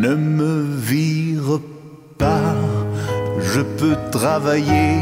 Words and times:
Ne 0.00 0.14
me 0.14 0.62
vire 0.78 1.60
pas, 2.16 2.54
je 3.38 3.60
peux 3.60 3.96
travailler, 4.10 4.94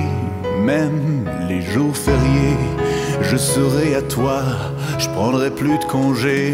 même 0.64 1.24
les 1.48 1.62
jours 1.62 1.96
fériés. 1.96 2.58
Je 3.22 3.36
serai 3.36 3.94
à 3.94 4.02
toi, 4.02 4.42
je 4.98 5.08
prendrai 5.10 5.50
plus 5.52 5.78
de 5.78 5.84
congés. 5.84 6.52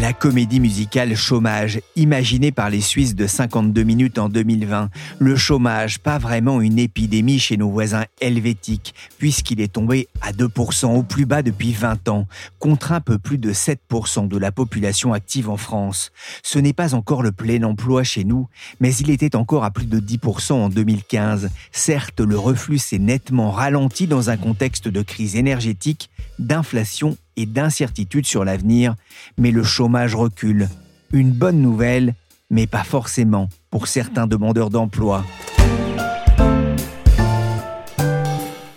La 0.00 0.14
comédie 0.14 0.58
musicale 0.58 1.14
Chômage, 1.14 1.78
imaginée 1.96 2.50
par 2.50 2.70
les 2.70 2.80
Suisses 2.80 3.14
de 3.14 3.26
52 3.26 3.82
minutes 3.82 4.18
en 4.18 4.30
2020. 4.30 4.88
Le 5.18 5.36
chômage, 5.36 5.98
pas 5.98 6.16
vraiment 6.16 6.62
une 6.62 6.78
épidémie 6.78 7.38
chez 7.38 7.58
nos 7.58 7.68
voisins 7.68 8.06
helvétiques, 8.22 8.94
puisqu'il 9.18 9.60
est 9.60 9.74
tombé 9.74 10.08
à 10.22 10.32
2% 10.32 10.96
au 10.96 11.02
plus 11.02 11.26
bas 11.26 11.42
depuis 11.42 11.72
20 11.72 12.08
ans, 12.08 12.26
contre 12.58 12.92
un 12.92 13.02
peu 13.02 13.18
plus 13.18 13.36
de 13.36 13.52
7% 13.52 14.28
de 14.28 14.38
la 14.38 14.50
population 14.50 15.12
active 15.12 15.50
en 15.50 15.58
France. 15.58 16.10
Ce 16.42 16.58
n'est 16.58 16.72
pas 16.72 16.94
encore 16.94 17.22
le 17.22 17.30
plein 17.30 17.62
emploi 17.62 18.02
chez 18.02 18.24
nous, 18.24 18.48
mais 18.80 18.94
il 18.94 19.10
était 19.10 19.36
encore 19.36 19.62
à 19.62 19.70
plus 19.70 19.86
de 19.86 20.00
10% 20.00 20.52
en 20.54 20.68
2015. 20.70 21.50
Certes, 21.70 22.20
le 22.20 22.38
reflux 22.38 22.78
s'est 22.78 22.98
nettement 22.98 23.50
ralenti 23.50 24.06
dans 24.06 24.30
un 24.30 24.38
contexte 24.38 24.88
de 24.88 25.02
crise 25.02 25.36
énergétique, 25.36 26.08
d'inflation 26.38 27.18
et 27.36 27.46
d'incertitude 27.46 28.26
sur 28.26 28.44
l'avenir, 28.44 28.94
mais 29.38 29.50
le 29.50 29.62
chômage 29.62 30.14
recule. 30.14 30.68
Une 31.12 31.30
bonne 31.30 31.60
nouvelle, 31.60 32.14
mais 32.50 32.66
pas 32.66 32.84
forcément 32.84 33.48
pour 33.70 33.86
certains 33.86 34.26
demandeurs 34.26 34.70
d'emploi. 34.70 35.24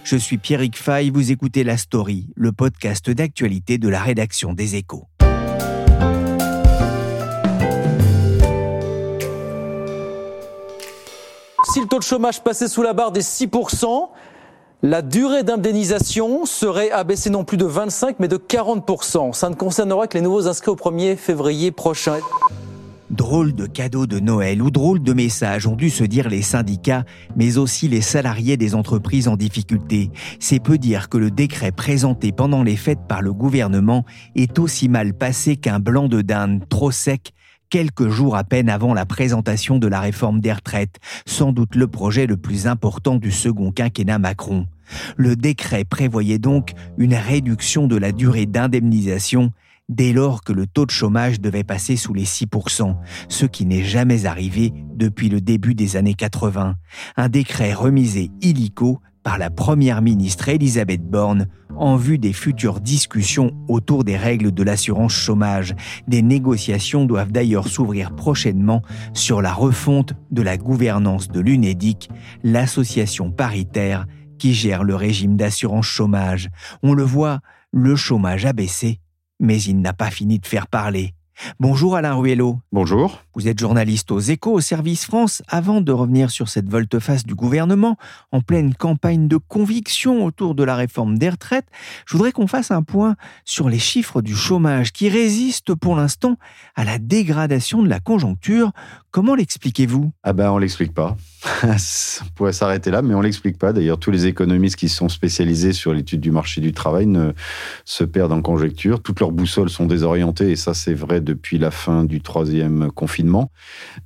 Je 0.03 0.17
suis 0.17 0.37
Pierrick 0.37 0.77
Fay, 0.77 1.09
vous 1.09 1.31
écoutez 1.31 1.63
La 1.63 1.77
Story, 1.77 2.27
le 2.35 2.51
podcast 2.51 3.09
d'actualité 3.09 3.79
de 3.79 3.89
la 3.89 4.01
rédaction 4.01 4.53
des 4.53 4.75
Échos. 4.75 5.07
Si 11.75 11.81
le 11.81 11.87
taux 11.87 11.97
de 11.97 12.03
chômage 12.03 12.41
passait 12.41 12.67
sous 12.67 12.83
la 12.83 12.93
barre 12.93 13.11
des 13.11 13.23
6%, 13.23 14.09
la 14.86 15.02
durée 15.02 15.41
d'indemnisation 15.41 16.45
serait 16.45 16.91
abaissée 16.91 17.31
non 17.31 17.44
plus 17.44 17.58
de 17.58 17.66
25 17.66 18.19
mais 18.19 18.28
de 18.28 18.38
40%. 18.38 19.33
Ça 19.33 19.50
ne 19.50 19.55
concernera 19.55 20.05
que 20.05 20.16
les 20.16 20.22
nouveaux 20.22 20.47
inscrits 20.47 20.69
au 20.69 20.75
1er 20.75 21.16
février 21.16 21.72
prochain. 21.72 22.19
Drôle 23.09 23.53
de 23.53 23.66
cadeau 23.66 24.06
de 24.06 24.19
Noël 24.19 24.61
ou 24.61 24.69
drôle 24.69 25.02
de 25.02 25.13
message 25.13 25.66
ont 25.66 25.75
dû 25.75 25.89
se 25.89 26.03
dire 26.03 26.30
les 26.30 26.44
syndicats, 26.44 27.03
mais 27.36 27.58
aussi 27.58 27.88
les 27.88 28.02
salariés 28.02 28.58
des 28.58 28.75
entreprises 28.75 29.28
en 29.28 29.38
difficulté. 29.38 30.11
C'est 30.39 30.59
peu 30.59 30.78
dire 30.78 31.09
que 31.09 31.17
le 31.17 31.31
décret 31.31 31.72
présenté 31.72 32.31
pendant 32.31 32.61
les 32.61 32.75
fêtes 32.75 33.08
par 33.08 33.23
le 33.23 33.33
gouvernement 33.33 34.06
est 34.36 34.59
aussi 34.59 34.88
mal 34.88 35.16
passé 35.16 35.56
qu'un 35.56 35.80
blanc 35.80 36.08
de 36.08 36.22
dinde 36.22 36.61
trop 36.69 36.91
sec 36.91 37.33
quelques 37.69 38.09
jours 38.09 38.35
à 38.35 38.44
peine 38.44 38.69
avant 38.69 38.94
la 38.94 39.05
présentation 39.05 39.77
de 39.77 39.88
la 39.88 39.99
réforme 39.99 40.39
des 40.39 40.53
retraites, 40.53 41.00
sans 41.25 41.51
doute 41.51 41.75
le 41.75 41.88
projet 41.88 42.28
le 42.28 42.38
plus 42.38 42.67
important 42.67 43.16
du 43.16 43.31
second 43.31 43.72
quinquennat 43.72 44.19
Macron. 44.19 44.67
Le 45.17 45.35
décret 45.35 45.84
prévoyait 45.84 46.39
donc 46.39 46.73
une 46.97 47.16
réduction 47.16 47.88
de 47.88 47.95
la 47.95 48.12
durée 48.12 48.45
d'indemnisation 48.45 49.51
dès 49.89 50.13
lors 50.13 50.44
que 50.44 50.53
le 50.53 50.66
taux 50.66 50.85
de 50.85 50.91
chômage 50.91 51.39
devait 51.39 51.63
passer 51.63 51.95
sous 51.95 52.13
les 52.13 52.25
6%, 52.25 52.95
ce 53.29 53.45
qui 53.45 53.66
n'est 53.66 53.84
jamais 53.84 54.25
arrivé 54.25 54.73
depuis 54.95 55.29
le 55.29 55.41
début 55.41 55.75
des 55.75 55.95
années 55.95 56.16
80. 56.16 56.75
Un 57.18 57.29
décret 57.29 57.73
remisé 57.73 58.31
illico 58.41 59.00
par 59.25 59.40
la 59.40 59.50
première 59.50 60.03
ministre 60.03 60.50
Elisabeth 60.50 61.03
Borne 61.03 61.47
en 61.75 61.96
vue 61.96 62.19
des 62.19 62.31
futures 62.31 62.80
discussions 62.80 63.52
autour 63.68 64.03
des 64.03 64.18
règles 64.18 64.52
de 64.52 64.62
l'assurance 64.62 65.13
chômage. 65.13 65.75
Des 66.08 66.22
négociations 66.22 67.06
doivent 67.06 67.31
d'ailleurs 67.31 67.68
s'ouvrir 67.68 68.16
prochainement 68.16 68.84
sur 69.13 69.41
la 69.41 69.52
refonte 69.52 70.13
de 70.30 70.44
la 70.44 70.58
gouvernance 70.58 71.28
de 71.28 71.40
l'UNEDIC, 71.40 72.08
l'association 72.44 73.31
paritaire 73.31 74.06
qui 74.38 74.53
gère 74.53 74.84
le 74.84 74.96
régime 74.96 75.38
d'assurance 75.38 75.88
chômage. 75.88 76.50
On 76.84 76.94
le 76.94 77.03
voit, 77.03 77.40
le 77.72 77.96
chômage 77.96 78.46
a 78.46 78.53
baissé, 78.53 79.00
mais 79.40 79.59
il 79.59 79.81
n'a 79.81 79.94
pas 79.94 80.12
fini 80.12 80.38
de 80.38 80.46
faire 80.46 80.68
parler. 80.68 81.16
Bonjour 81.59 81.96
Alain 81.96 82.13
Ruello. 82.13 82.59
Bonjour. 82.72 83.25
Vous 83.35 83.50
êtes 83.50 83.59
journaliste 83.59 84.12
aux 84.13 84.19
échos 84.22 84.53
au 84.53 84.62
service 84.62 85.03
France. 85.03 85.44
Avant 85.50 85.81
de 85.81 85.91
revenir 85.91 86.31
sur 86.31 86.47
cette 86.47 86.69
volte-face 86.69 87.25
du 87.25 87.35
gouvernement, 87.35 87.97
en 88.31 88.40
pleine 88.40 88.73
campagne 88.73 89.28
de 89.28 89.35
conviction 89.35 90.23
autour 90.23 90.56
de 90.56 90.63
la 90.63 90.78
réforme 90.78 91.18
des 91.18 91.29
retraites, 91.29 91.68
je 92.06 92.16
voudrais 92.16 92.31
qu'on 92.31 92.47
fasse 92.47 92.72
un 92.72 92.81
point 92.81 93.18
sur 93.44 93.68
les 93.68 93.78
chiffres 93.78 94.22
du 94.22 94.34
chômage 94.34 94.94
qui 94.94 95.09
résistent 95.09 95.75
pour 95.75 95.97
l'instant 95.97 96.38
à 96.75 96.85
la 96.85 96.97
dégradation 96.97 97.84
de 97.84 97.90
la 97.90 98.00
conjoncture. 98.00 98.72
Comment 99.12 99.35
l'expliquez-vous? 99.35 100.12
Ah 100.24 100.31
ben 100.31 100.51
on 100.51 100.57
l'explique 100.57 100.94
pas. 100.94 101.18
on 101.63 102.29
pourrait 102.35 102.53
s'arrêter 102.53 102.90
là, 102.90 103.01
mais 103.01 103.16
on 103.16 103.22
l'explique 103.22 103.57
pas. 103.57 103.74
D'ailleurs, 103.74 103.97
tous 103.97 104.12
les 104.12 104.28
économistes 104.28 104.78
qui 104.78 104.90
sont 104.90 105.09
spécialisés 105.09 105.74
sur 105.74 105.94
l'étude 105.94 106.22
du 106.22 106.31
marché 106.31 106.62
du 106.62 106.72
travail 106.72 107.06
ne 107.06 107.34
se 107.84 108.03
perdent 108.06 108.34
en 108.34 108.41
conjecture. 108.41 109.01
Toutes 109.01 109.19
leurs 109.19 109.31
boussoles 109.31 109.69
sont 109.69 109.85
désorientées, 109.85 110.51
et 110.51 110.56
ça 110.56 110.74
c'est 110.74 110.94
vrai 110.94 111.19
depuis 111.19 111.57
la 111.57 111.72
fin 111.72 112.06
du 112.06 112.22
troisième 112.22 112.91
confinement. 112.91 113.25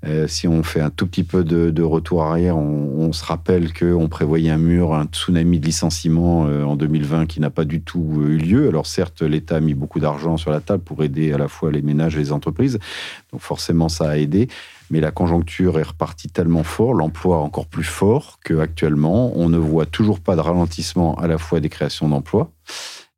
Euh, 0.05 0.27
si 0.27 0.47
on 0.47 0.63
fait 0.63 0.81
un 0.81 0.89
tout 0.89 1.07
petit 1.07 1.23
peu 1.23 1.43
de, 1.43 1.83
retour 1.83 2.23
arrière, 2.23 2.57
on, 2.57 3.11
se 3.11 3.25
rappelle 3.25 3.73
qu'on 3.73 4.07
prévoyait 4.07 4.51
un 4.51 4.57
mur, 4.57 4.93
un 4.93 5.05
tsunami 5.05 5.59
de 5.59 5.65
licenciements 5.65 6.45
euh, 6.47 6.63
en 6.63 6.75
2020 6.75 7.25
qui 7.25 7.39
n'a 7.39 7.49
pas 7.49 7.65
du 7.65 7.81
tout 7.81 8.21
eu 8.27 8.37
lieu. 8.37 8.67
Alors 8.67 8.85
certes, 8.85 9.23
l'État 9.23 9.55
a 9.55 9.59
mis 9.59 9.73
beaucoup 9.73 9.99
d'argent 9.99 10.37
sur 10.37 10.51
la 10.51 10.59
table 10.59 10.83
pour 10.83 11.03
aider 11.03 11.33
à 11.33 11.37
la 11.37 11.47
fois 11.47 11.71
les 11.71 11.81
ménages 11.81 12.15
et 12.15 12.19
les 12.19 12.31
entreprises, 12.31 12.77
donc 13.31 13.41
forcément 13.41 13.89
ça 13.89 14.09
a 14.09 14.17
aidé. 14.17 14.47
Mais 14.91 15.01
la 15.01 15.11
conjoncture 15.11 15.79
est 15.79 15.83
repartie 15.83 16.29
tellement 16.29 16.63
fort, 16.63 16.93
l'emploi 16.93 17.37
encore 17.37 17.67
plus 17.67 17.83
fort 17.83 18.39
qu'actuellement, 18.43 19.31
on 19.35 19.49
ne 19.49 19.57
voit 19.57 19.85
toujours 19.85 20.19
pas 20.19 20.35
de 20.35 20.41
ralentissement 20.41 21.15
à 21.15 21.27
la 21.27 21.37
fois 21.37 21.59
des 21.59 21.69
créations 21.69 22.09
d'emplois, 22.09 22.51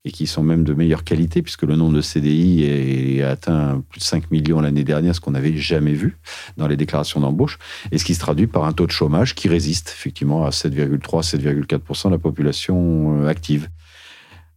et 0.04 0.12
qui 0.12 0.26
sont 0.26 0.42
même 0.42 0.64
de 0.64 0.74
meilleure 0.74 1.04
qualité, 1.04 1.42
puisque 1.42 1.64
le 1.64 1.76
nombre 1.76 1.94
de 1.94 2.02
CDI 2.02 3.22
a 3.22 3.30
atteint 3.30 3.84
plus 3.90 4.00
de 4.00 4.04
5 4.04 4.32
millions 4.32 4.60
l'année 4.60 4.84
dernière, 4.84 5.16
ce 5.16 5.22
qu'on 5.22 5.32
n'avait 5.32 5.56
jamais 5.58 5.94
vu 5.94 6.18
dans 6.58 6.68
les 6.68 6.78
déclarations 6.78 7.20
d'embauche, 7.20 7.60
et 7.92 7.98
ce 7.98 8.06
qui 8.06 8.16
se 8.16 8.20
traduit 8.20 8.48
par 8.48 8.66
un 8.66 8.74
taux 8.74 8.88
de 8.88 8.92
chômage 8.92 9.36
qui 9.36 9.48
résiste 9.48 9.90
effectivement 9.90 10.46
à 10.46 10.50
7,3-7,4% 10.50 12.08
de 12.08 12.12
la 12.12 12.18
population 12.18 13.22
euh, 13.22 13.28
active. 13.28 13.70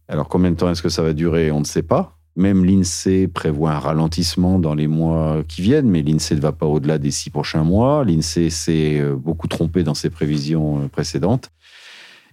Alors 0.07 0.27
combien 0.27 0.51
de 0.51 0.55
temps 0.55 0.69
est-ce 0.69 0.81
que 0.81 0.89
ça 0.89 1.03
va 1.03 1.13
durer? 1.13 1.51
On 1.51 1.59
ne 1.59 1.65
sait 1.65 1.83
pas. 1.83 2.17
Même 2.35 2.65
l'INSEE 2.65 3.27
prévoit 3.27 3.71
un 3.71 3.79
ralentissement 3.79 4.59
dans 4.59 4.75
les 4.75 4.87
mois 4.87 5.43
qui 5.47 5.61
viennent, 5.61 5.89
mais 5.89 6.01
l'INSEE 6.01 6.35
ne 6.35 6.41
va 6.41 6.51
pas 6.51 6.65
au-delà 6.65 6.97
des 6.97 7.11
six 7.11 7.29
prochains 7.29 7.63
mois. 7.63 8.03
L'INSEE 8.03 8.49
s'est 8.49 8.99
euh, 8.99 9.15
beaucoup 9.15 9.47
trompé 9.47 9.83
dans 9.83 9.93
ses 9.93 10.09
prévisions 10.09 10.83
euh, 10.83 10.87
précédentes. 10.87 11.51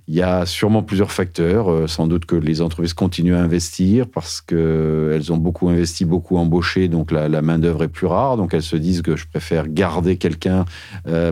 Il 0.09 0.15
y 0.15 0.23
a 0.23 0.47
sûrement 0.47 0.83
plusieurs 0.83 1.13
facteurs. 1.13 1.71
Euh, 1.71 1.87
sans 1.87 2.07
doute 2.07 2.27
que 2.27 2.37
les 2.37 2.61
entreprises 2.61 2.95
continuent 2.95 3.35
à 3.35 3.41
investir 3.41 4.07
parce 4.09 4.41
qu'elles 4.41 5.33
ont 5.33 5.37
beaucoup 5.37 5.69
investi, 5.69 6.05
beaucoup 6.05 6.37
embauché, 6.37 6.89
donc 6.89 7.11
la, 7.11 7.29
main-d'œuvre 7.43 7.85
est 7.85 7.89
plus 7.89 8.07
rare. 8.07 8.37
Donc 8.37 8.55
elles 8.55 8.63
se 8.63 8.77
disent 8.77 9.03
que 9.03 9.17
je 9.17 9.27
préfère 9.27 9.69
garder 9.69 10.17
quelqu'un 10.17 10.65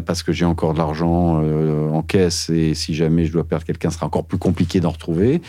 parce 0.05 0.23
que 0.23 0.33
j'ai 0.33 0.45
encore 0.45 0.73
de 0.75 0.79
l'argent 0.79 1.43
en 1.43 2.03
caisse 2.03 2.51
et 2.51 2.75
si 2.75 2.95
jamais 2.95 3.27
je 3.27 3.33
dois 3.33 3.45
perdre 3.45 3.65
quelqu'un, 3.65 3.91
ce 3.91 3.97
sera 3.97 4.07
encore 4.07 4.27
plus 4.27 4.39
compliqué 4.39 4.81
d'en 4.81 4.91
retrouver. 4.91 5.41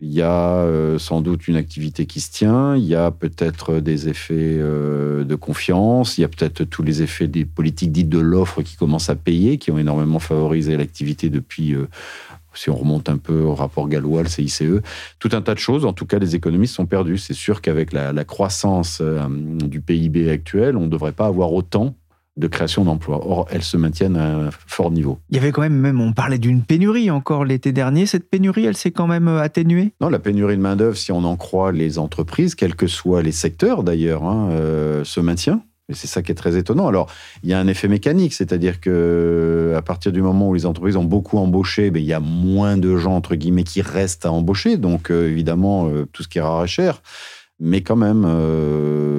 Il 0.00 0.12
y 0.12 0.22
a 0.22 0.58
euh, 0.58 0.96
sans 0.98 1.20
doute 1.22 1.48
une 1.48 1.56
activité 1.56 2.06
qui 2.06 2.20
se 2.20 2.30
tient, 2.30 2.76
il 2.76 2.84
y 2.84 2.94
a 2.94 3.10
peut-être 3.10 3.80
des 3.80 4.08
effets 4.08 4.34
euh, 4.36 5.24
de 5.24 5.34
confiance, 5.34 6.18
il 6.18 6.20
y 6.20 6.24
a 6.24 6.28
peut-être 6.28 6.62
tous 6.62 6.84
les 6.84 7.02
effets 7.02 7.26
des 7.26 7.44
politiques 7.44 7.90
dites 7.90 8.08
de 8.08 8.20
l'offre 8.20 8.62
qui 8.62 8.76
commencent 8.76 9.10
à 9.10 9.16
payer, 9.16 9.58
qui 9.58 9.72
ont 9.72 9.78
énormément 9.78 10.20
favorisé 10.20 10.76
l'activité 10.76 11.30
depuis 11.30 11.74
euh, 11.74 11.88
si 12.58 12.70
on 12.70 12.76
remonte 12.76 13.08
un 13.08 13.18
peu 13.18 13.40
au 13.40 13.54
rapport 13.54 13.88
gallois, 13.88 14.22
le 14.22 14.28
CICE, 14.28 14.62
tout 15.18 15.30
un 15.32 15.42
tas 15.42 15.54
de 15.54 15.58
choses. 15.58 15.84
En 15.84 15.92
tout 15.92 16.06
cas, 16.06 16.18
les 16.18 16.34
économistes 16.34 16.74
sont 16.74 16.86
perdus. 16.86 17.18
C'est 17.18 17.34
sûr 17.34 17.60
qu'avec 17.60 17.92
la, 17.92 18.12
croissance 18.24 19.00
du 19.00 19.80
PIB 19.80 20.30
actuel, 20.30 20.76
on 20.76 20.82
ne 20.82 20.88
devrait 20.88 21.12
pas 21.12 21.26
avoir 21.26 21.52
autant 21.52 21.94
de 22.38 22.46
création 22.46 22.84
d'emplois. 22.84 23.20
Or, 23.26 23.46
elles 23.50 23.62
se 23.62 23.76
maintiennent 23.76 24.16
à 24.16 24.36
un 24.36 24.50
fort 24.50 24.90
niveau. 24.90 25.18
Il 25.30 25.36
y 25.36 25.38
avait 25.40 25.50
quand 25.50 25.60
même, 25.60 25.74
même 25.74 26.00
on 26.00 26.12
parlait 26.12 26.38
d'une 26.38 26.62
pénurie 26.62 27.10
encore 27.10 27.44
l'été 27.44 27.72
dernier. 27.72 28.06
Cette 28.06 28.30
pénurie, 28.30 28.64
elle 28.64 28.76
s'est 28.76 28.92
quand 28.92 29.06
même 29.06 29.28
euh, 29.28 29.42
atténuée? 29.42 29.92
Non, 30.00 30.08
la 30.08 30.18
pénurie 30.18 30.56
de 30.56 30.62
main-d'œuvre, 30.62 30.96
si 30.96 31.12
on 31.12 31.24
en 31.24 31.36
croit 31.36 31.72
les 31.72 31.98
entreprises, 31.98 32.54
quels 32.54 32.76
que 32.76 32.86
soient 32.86 33.22
les 33.22 33.32
secteurs 33.32 33.82
d'ailleurs, 33.82 34.24
hein, 34.24 34.50
euh, 34.52 35.04
se 35.04 35.20
maintient. 35.20 35.62
C'est 35.90 36.06
ça 36.06 36.22
qui 36.22 36.32
est 36.32 36.34
très 36.34 36.56
étonnant. 36.56 36.86
Alors, 36.86 37.10
il 37.42 37.48
y 37.48 37.54
a 37.54 37.58
un 37.58 37.66
effet 37.66 37.88
mécanique, 37.88 38.34
c'est-à-dire 38.34 38.80
que 38.80 39.72
à 39.76 39.80
partir 39.80 40.12
du 40.12 40.20
moment 40.20 40.48
où 40.50 40.54
les 40.54 40.66
entreprises 40.66 40.96
ont 40.96 41.04
beaucoup 41.04 41.38
embauché, 41.38 41.90
ben, 41.90 42.02
il 42.02 42.06
y 42.06 42.12
a 42.12 42.20
moins 42.20 42.76
de 42.76 42.96
gens 42.96 43.16
entre 43.16 43.36
guillemets 43.36 43.64
qui 43.64 43.80
restent 43.80 44.26
à 44.26 44.32
embaucher. 44.32 44.76
Donc, 44.76 45.10
euh, 45.10 45.30
évidemment, 45.30 45.90
tout 46.12 46.22
ce 46.22 46.28
qui 46.28 46.38
est 46.38 46.42
rare 46.42 46.64
est 46.64 46.68
cher. 46.68 47.02
Mais 47.60 47.80
quand 47.80 47.96
même, 47.96 48.22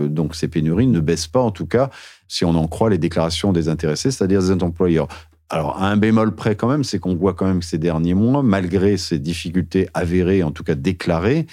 donc 0.08 0.34
ces 0.34 0.48
pénuries 0.48 0.88
ne 0.88 1.02
baissent 1.02 1.28
pas, 1.28 1.42
en 1.42 1.52
tout 1.52 1.66
cas, 1.66 1.90
si 2.30 2.46
on 2.46 2.56
en 2.56 2.68
croit 2.68 2.90
les 2.90 2.98
déclarations 2.98 3.52
des 3.52 3.68
intéressés, 3.68 4.12
c'est-à-dire 4.12 4.40
des 4.40 4.52
employeurs. 4.64 5.10
Alors, 5.50 5.82
un 5.82 5.98
bémol 5.98 6.36
près 6.36 6.56
quand 6.56 6.70
même, 6.70 6.84
c'est 6.84 7.00
qu'on 7.00 7.16
voit 7.16 7.34
quand 7.34 7.48
même 7.48 7.60
que 7.60 7.66
ces 7.66 7.80
derniers 7.80 8.14
mois, 8.14 8.44
malgré 8.44 8.98
ces 8.98 9.18
difficultés 9.18 9.90
avérées, 9.96 10.44
en 10.44 10.52
tout 10.52 10.64
cas 10.64 10.76
déclarées, 10.76 11.48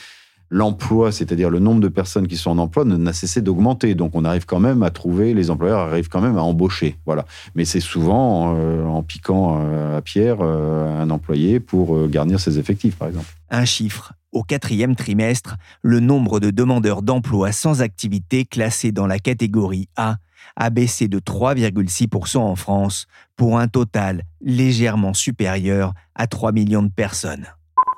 l'emploi, 0.50 1.12
c'est-à-dire 1.12 1.50
le 1.50 1.58
nombre 1.58 1.80
de 1.80 1.88
personnes 1.88 2.28
qui 2.28 2.36
sont 2.36 2.50
en 2.50 2.58
emploi, 2.58 2.84
n'a 2.84 3.12
cessé 3.12 3.42
d'augmenter. 3.42 3.94
Donc, 3.94 4.12
on 4.14 4.24
arrive 4.24 4.46
quand 4.46 4.60
même 4.60 4.82
à 4.82 4.90
trouver, 4.90 5.34
les 5.34 5.50
employeurs 5.50 5.80
arrivent 5.80 6.08
quand 6.08 6.20
même 6.20 6.36
à 6.36 6.42
embaucher. 6.42 6.96
Voilà. 7.06 7.24
Mais 7.54 7.64
c'est 7.64 7.80
souvent 7.80 8.54
euh, 8.56 8.84
en 8.84 9.02
piquant 9.02 9.60
euh, 9.60 9.98
à 9.98 10.02
pierre 10.02 10.38
euh, 10.40 11.02
un 11.02 11.10
employé 11.10 11.60
pour 11.60 12.08
garnir 12.08 12.40
ses 12.40 12.58
effectifs, 12.58 12.96
par 12.96 13.08
exemple. 13.08 13.26
Un 13.50 13.64
chiffre. 13.64 14.12
Au 14.32 14.42
quatrième 14.42 14.96
trimestre, 14.96 15.56
le 15.82 16.00
nombre 16.00 16.40
de 16.40 16.50
demandeurs 16.50 17.02
d'emploi 17.02 17.52
sans 17.52 17.80
activité 17.80 18.44
classés 18.44 18.92
dans 18.92 19.06
la 19.06 19.18
catégorie 19.18 19.88
A 19.96 20.16
a 20.56 20.70
baissé 20.70 21.08
de 21.08 21.18
3,6% 21.18 22.38
en 22.38 22.56
France 22.56 23.06
pour 23.36 23.58
un 23.58 23.68
total 23.68 24.22
légèrement 24.40 25.14
supérieur 25.14 25.94
à 26.14 26.26
3 26.26 26.52
millions 26.52 26.82
de 26.82 26.90
personnes. 26.90 27.46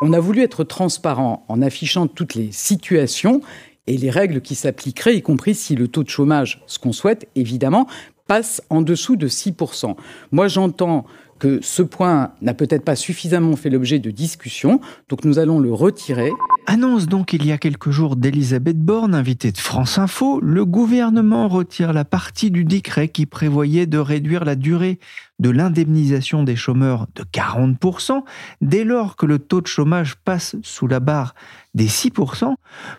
On 0.01 0.13
a 0.13 0.21
voulu 0.21 0.43
être 0.43 0.63
transparent 0.63 1.45
en 1.49 1.61
affichant 1.61 2.07
toutes 2.07 2.35
les 2.35 2.53
situations 2.53 3.41
et 3.89 3.97
les 3.97 4.11
règles 4.11 4.41
qui 4.41 4.55
s'appliqueraient, 4.55 5.17
y 5.17 5.23
compris 5.23 5.55
si 5.55 5.75
le 5.75 5.89
taux 5.89 6.05
de 6.05 6.09
chômage, 6.09 6.63
ce 6.67 6.79
qu'on 6.79 6.93
souhaite 6.93 7.29
évidemment, 7.35 7.89
passe 8.29 8.63
en 8.71 8.81
dessous 8.83 9.17
de 9.17 9.27
6%. 9.27 9.97
Moi, 10.31 10.47
j'entends 10.47 11.05
que 11.39 11.61
ce 11.63 11.83
point 11.83 12.33
n'a 12.43 12.55
peut-être 12.55 12.85
pas 12.85 12.97
suffisamment 12.97 13.57
fait 13.57 13.71
l'objet 13.71 13.99
de 13.99 14.11
discussion, 14.11 14.81
donc 15.09 15.25
nous 15.25 15.39
allons 15.39 15.61
le 15.61 15.73
retirer. 15.73 16.31
Annonce 16.67 17.07
donc 17.07 17.33
il 17.33 17.47
y 17.47 17.53
a 17.53 17.59
quelques 17.59 17.91
jours 17.91 18.17
d'Elisabeth 18.17 18.79
Borne, 18.79 19.15
invitée 19.15 19.53
de 19.53 19.59
France 19.59 19.99
Info, 19.99 20.41
le 20.41 20.65
gouvernement 20.65 21.49
retire 21.49 21.93
la 21.93 22.05
partie 22.05 22.51
du 22.51 22.65
décret 22.65 23.09
qui 23.09 23.27
prévoyait 23.27 23.87
de 23.87 23.99
réduire 23.99 24.45
la 24.45 24.55
durée 24.55 24.99
de 25.39 25.51
l'indemnisation 25.51 26.43
des 26.43 26.57
chômeurs 26.57 27.07
de 27.15 27.23
40% 27.23 28.23
dès 28.61 28.85
lors 28.85 29.17
que 29.17 29.27
le 29.27 29.39
taux 29.39 29.61
de 29.61 29.67
chômage 29.67 30.17
passe 30.17 30.57
sous 30.63 30.89
la 30.89 31.01
barre 31.01 31.35
des 31.75 31.87
6%. 31.87 32.55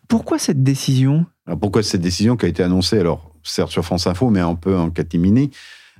Pourquoi 0.07 0.39
cette 0.39 0.63
décision? 0.63 1.25
Pourquoi 1.59 1.83
cette 1.83 2.01
décision 2.01 2.37
qui 2.37 2.45
a 2.45 2.49
été 2.49 2.63
annoncée, 2.63 2.99
alors 2.99 3.33
certes 3.43 3.71
sur 3.71 3.83
France 3.83 4.07
Info, 4.07 4.29
mais 4.29 4.39
un 4.39 4.55
peu 4.55 4.77
en 4.77 4.89
catimini 4.89 5.51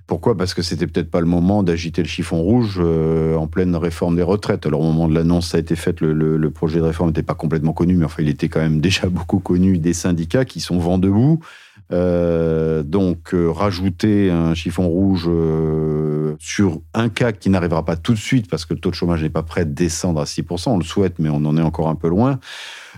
pourquoi? 0.10 0.36
Parce 0.36 0.56
que 0.56 0.64
c'était 0.64 0.88
peut-être 0.88 1.12
pas 1.12 1.20
le 1.20 1.28
moment 1.28 1.62
d'agiter 1.62 2.02
le 2.02 2.08
chiffon 2.08 2.42
rouge 2.42 2.80
euh, 2.80 3.36
en 3.36 3.46
pleine 3.46 3.76
réforme 3.76 4.16
des 4.16 4.24
retraites. 4.24 4.66
Alors 4.66 4.82
au 4.82 4.86
moment 4.86 5.08
de 5.08 5.14
l'annonce, 5.14 5.50
ça 5.50 5.58
a 5.58 5.60
été 5.60 5.76
fait, 5.76 6.02
le, 6.02 6.50
projet 6.50 6.80
de 6.80 6.86
réforme 6.86 7.10
n'était 7.10 7.22
pas 7.22 7.36
complètement 7.36 7.74
connu, 7.74 7.94
mais 7.94 8.06
enfin 8.06 8.24
il 8.24 8.28
était 8.28 8.50
quand 8.50 8.60
même 8.60 8.82
déjà 8.82 9.08
beaucoup 9.08 9.38
connu 9.38 9.78
des 9.78 9.94
syndicats 9.94 10.46
qui 10.46 10.62
sont 10.62 10.80
vent 10.80 10.98
debout. 10.98 11.42
Euh, 11.92 12.82
donc 12.82 13.36
euh, 13.36 13.52
rajouter 13.52 14.32
un 14.32 14.56
chiffon 14.56 14.88
rouge 14.88 15.30
sur 16.40 16.82
un 16.96 17.10
cas 17.10 17.32
qui 17.32 17.52
n'arrivera 17.52 17.86
pas 17.86 17.96
tout 17.96 18.14
de 18.14 18.20
suite 18.20 18.50
parce 18.50 18.66
que 18.66 18.74
le 18.74 18.80
taux 18.80 18.90
de 18.90 18.96
chômage 18.96 19.22
n'est 19.22 19.30
pas 19.30 19.44
prêt 19.44 19.64
de 19.64 19.74
descendre 19.74 20.22
à 20.22 20.24
6%, 20.24 20.70
on 20.72 20.78
le 20.80 20.84
souhaite, 20.84 21.20
mais 21.20 21.30
on 21.30 21.46
en 21.46 21.56
est 21.56 21.62
encore 21.62 21.88
un 21.88 21.96
peu 21.96 22.10
loin. 22.10 22.40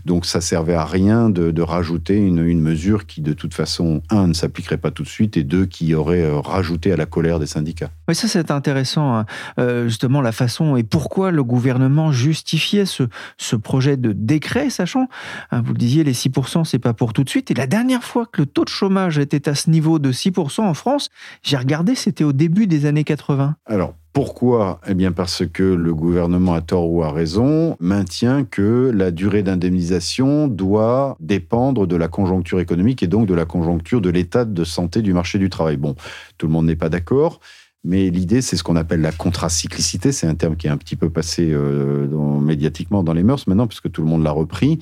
Donc 0.05 0.25
ça 0.25 0.41
servait 0.41 0.73
à 0.73 0.85
rien 0.85 1.29
de, 1.29 1.61
rajouter 1.61 2.17
une, 2.17 2.59
mesure 2.59 3.05
qui, 3.05 3.21
de 3.21 3.33
toute 3.33 3.53
façon, 3.53 4.01
un, 4.09 4.27
ne 4.27 4.33
s'appliquerait 4.33 4.77
pas 4.77 4.91
tout 4.91 5.03
de 5.03 5.07
suite, 5.07 5.37
et 5.37 5.43
deux, 5.43 5.65
qui 5.65 5.93
aurait 5.93 6.23
euh, 6.23 6.39
rajouté 6.39 6.91
à 6.91 6.97
la 6.97 7.05
colère 7.05 7.39
des 7.39 7.45
syndicats. 7.45 7.91
Oui, 8.07 8.15
ça 8.15 8.27
c'est 8.27 8.51
intéressant, 8.51 9.15
hein. 9.15 9.25
euh, 9.59 9.87
justement, 9.87 10.21
la 10.21 10.31
façon 10.31 10.75
et 10.75 10.83
pourquoi 10.83 11.31
le 11.31 11.43
gouvernement 11.43 12.11
justifiait 12.11 12.85
ce, 12.85 13.03
ce 13.37 13.55
projet 13.55 13.95
de 13.95 14.11
décret, 14.11 14.69
sachant, 14.69 15.07
hein, 15.51 15.61
vous 15.61 15.73
le 15.73 15.77
disiez, 15.77 16.03
les 16.03 16.13
6%, 16.13 16.65
c'est 16.65 16.79
pas 16.79 16.93
pour 16.93 17.13
tout 17.13 17.23
de 17.23 17.29
suite. 17.29 17.51
Et 17.51 17.53
la 17.53 17.67
dernière 17.67 18.03
fois 18.03 18.25
que 18.25 18.41
le 18.41 18.45
taux 18.47 18.63
de 18.63 18.69
chômage 18.69 19.17
était 19.17 19.47
à 19.47 19.55
ce 19.55 19.69
niveau 19.69 19.99
de 19.99 20.11
6% 20.11 20.61
en 20.61 20.73
France, 20.73 21.09
j'ai 21.43 21.57
regardé, 21.57 21.95
c'était 21.95 22.23
au 22.23 22.33
début 22.33 22.67
des 22.67 22.85
années 22.85 23.03
80. 23.03 23.55
Alors, 23.65 23.95
pourquoi 24.13 24.81
Eh 24.87 24.93
bien 24.93 25.11
parce 25.11 25.43
que 25.47 25.63
le 25.63 25.93
gouvernement, 25.93 26.53
a 26.53 26.61
tort 26.61 26.91
ou 26.91 27.03
a 27.03 27.11
raison, 27.11 27.77
maintient 27.79 28.43
que 28.43 28.91
la 28.93 29.09
durée 29.09 29.41
d'indemnisation 29.41 30.47
doit 30.47 31.15
dépendre 31.19 31.87
de 31.87 31.95
la 31.95 32.09
conjoncture 32.09 32.59
économique 32.59 33.03
et 33.03 33.07
donc 33.07 33.25
de 33.25 33.33
la 33.33 33.45
conjoncture 33.45 34.01
de 34.01 34.09
l'état 34.09 34.43
de 34.43 34.63
santé 34.65 35.01
du 35.01 35.13
marché 35.13 35.39
du 35.39 35.49
travail. 35.49 35.77
Bon, 35.77 35.95
tout 36.37 36.47
le 36.47 36.51
monde 36.51 36.65
n'est 36.65 36.75
pas 36.75 36.89
d'accord. 36.89 37.39
Mais 37.83 38.09
l'idée, 38.09 38.41
c'est 38.41 38.57
ce 38.57 38.63
qu'on 38.63 38.75
appelle 38.75 39.01
la 39.01 39.11
contracyclicité. 39.11 40.11
C'est 40.11 40.27
un 40.27 40.35
terme 40.35 40.55
qui 40.55 40.67
est 40.67 40.69
un 40.69 40.77
petit 40.77 40.95
peu 40.95 41.09
passé 41.09 41.49
euh, 41.51 42.07
médiatiquement 42.39 43.03
dans 43.03 43.13
les 43.13 43.23
mœurs 43.23 43.47
maintenant, 43.47 43.65
puisque 43.65 43.91
tout 43.91 44.01
le 44.01 44.07
monde 44.07 44.23
l'a 44.23 44.31
repris. 44.31 44.77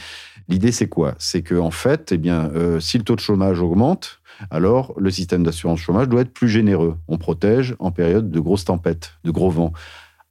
L'idée, 0.49 0.71
c'est 0.71 0.89
quoi? 0.89 1.15
C'est 1.19 1.43
qu'en 1.43 1.67
en 1.67 1.71
fait, 1.71 2.11
eh 2.11 2.17
bien, 2.17 2.49
euh, 2.55 2.79
si 2.79 2.97
le 2.97 3.03
taux 3.03 3.15
de 3.15 3.21
chômage 3.21 3.61
augmente, 3.61 4.18
alors 4.51 4.93
le 4.97 5.11
système 5.11 5.43
d'assurance 5.43 5.79
chômage 5.79 6.09
doit 6.09 6.21
être 6.21 6.33
plus 6.33 6.49
généreux. 6.49 6.97
On 7.07 7.17
protège 7.17 7.75
en 7.79 7.91
période 7.91 8.29
de 8.29 8.39
grosses 8.39 8.65
tempêtes, 8.65 9.13
de 9.23 9.31
gros 9.31 9.49
vents. 9.49 9.73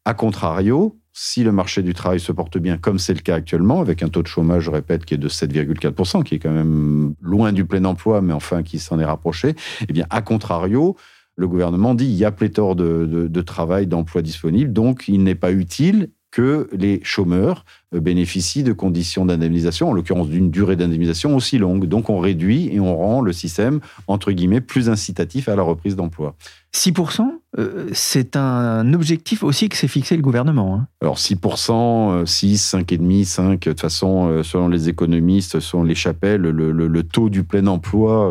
A 0.05 0.15
contrario, 0.15 0.99
si 1.13 1.43
le 1.43 1.53
marché 1.53 1.83
du 1.83 1.95
travail 1.95 2.21
se 2.21 2.31
porte 2.33 2.59
bien, 2.59 2.79
comme 2.79 2.99
c'est 2.99 3.13
le 3.13 3.21
cas 3.21 3.35
actuellement, 3.35 3.81
avec 3.81 4.03
un 4.03 4.09
taux 4.09 4.23
de 4.23 4.29
chômage, 4.29 4.63
je 4.63 4.71
répète, 4.71 5.05
qui 5.05 5.15
est 5.15 5.19
de 5.19 5.29
7,4%, 5.29 6.23
qui 6.23 6.37
est 6.37 6.39
quand 6.39 6.53
même 6.53 7.15
loin 7.21 7.53
du 7.53 7.65
plein 7.65 7.85
emploi, 7.85 8.21
mais 8.21 8.33
enfin 8.33 8.63
qui 8.63 8.79
s'en 8.79 9.01
est 9.01 9.05
rapproché, 9.05 9.55
eh 9.89 9.93
bien, 9.93 10.07
à 10.11 10.23
contrario, 10.23 10.97
le 11.35 11.49
gouvernement 11.49 11.95
dit 11.95 12.07
il 12.07 12.15
y 12.15 12.25
a 12.25 12.31
pléthore 12.31 12.77
de, 12.77 13.29
de 13.29 13.41
travail, 13.43 13.87
d'emplois 13.87 14.23
disponibles, 14.23 14.73
donc 14.73 15.09
il 15.09 15.23
n'est 15.23 15.35
pas 15.35 15.53
utile 15.53 16.11
que 16.31 16.69
les 16.73 17.01
chômeurs 17.03 17.65
bénéficient 17.93 18.63
de 18.63 18.73
conditions 18.73 19.25
d'indemnisation, 19.25 19.89
en 19.89 19.93
l'occurrence 19.93 20.29
d'une 20.29 20.51
durée 20.51 20.77
d'indemnisation 20.77 21.35
aussi 21.35 21.59
longue. 21.59 21.87
Donc 21.87 22.11
on 22.11 22.19
réduit 22.19 22.69
et 22.73 22.81
on 22.81 22.97
rend 22.97 23.21
le 23.21 23.33
système, 23.33 23.81
entre 24.07 24.33
guillemets, 24.33 24.61
plus 24.61 24.91
incitatif 24.91 25.49
à 25.49 25.57
la 25.57 25.63
reprise 25.63 25.97
d'emploi. 25.97 26.35
6%, 26.75 27.23
euh, 27.59 27.89
c'est 27.95 28.37
un 28.37 28.93
objectif 28.93 29.43
aussi 29.43 29.71
que 29.71 29.77
s'est 29.77 29.89
fixé 29.89 30.17
le 30.17 30.23
gouvernement. 30.23 30.75
Hein. 30.75 30.87
Alors 31.01 31.17
6%, 31.17 32.27
6, 32.27 32.75
5,5, 32.75 33.25
5, 33.25 33.61
de 33.61 33.71
toute 33.71 33.81
façon, 33.81 34.29
euh, 34.29 34.43
selon 34.43 34.69
les 34.69 34.91
économistes, 34.91 35.59
selon 35.61 35.83
les 35.83 35.95
chapelles, 35.95 36.43
le, 36.43 37.03
taux 37.05 37.31
du 37.31 37.43
plein 37.43 37.67
emploi, 37.69 38.31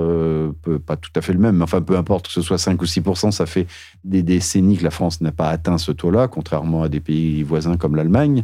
peut, 0.61 0.77
pas 0.77 0.97
tout 0.97 1.09
à 1.15 1.21
fait 1.21 1.33
le 1.33 1.39
même, 1.39 1.63
enfin 1.63 1.81
peu 1.81 1.97
importe 1.97 2.27
que 2.27 2.33
ce 2.33 2.41
soit 2.41 2.59
5 2.59 2.79
ou 2.79 2.85
6%, 2.85 3.31
ça 3.31 3.47
fait 3.47 3.65
des 4.03 4.21
décennies 4.21 4.77
que 4.77 4.83
la 4.83 4.91
France 4.91 5.19
n'a 5.21 5.31
pas 5.31 5.49
atteint 5.49 5.79
ce 5.79 5.91
taux-là, 5.91 6.27
contrairement 6.27 6.83
à 6.83 6.89
des 6.89 6.99
pays 6.99 7.41
voisins 7.41 7.77
comme 7.77 7.95
l'Allemagne. 7.95 8.43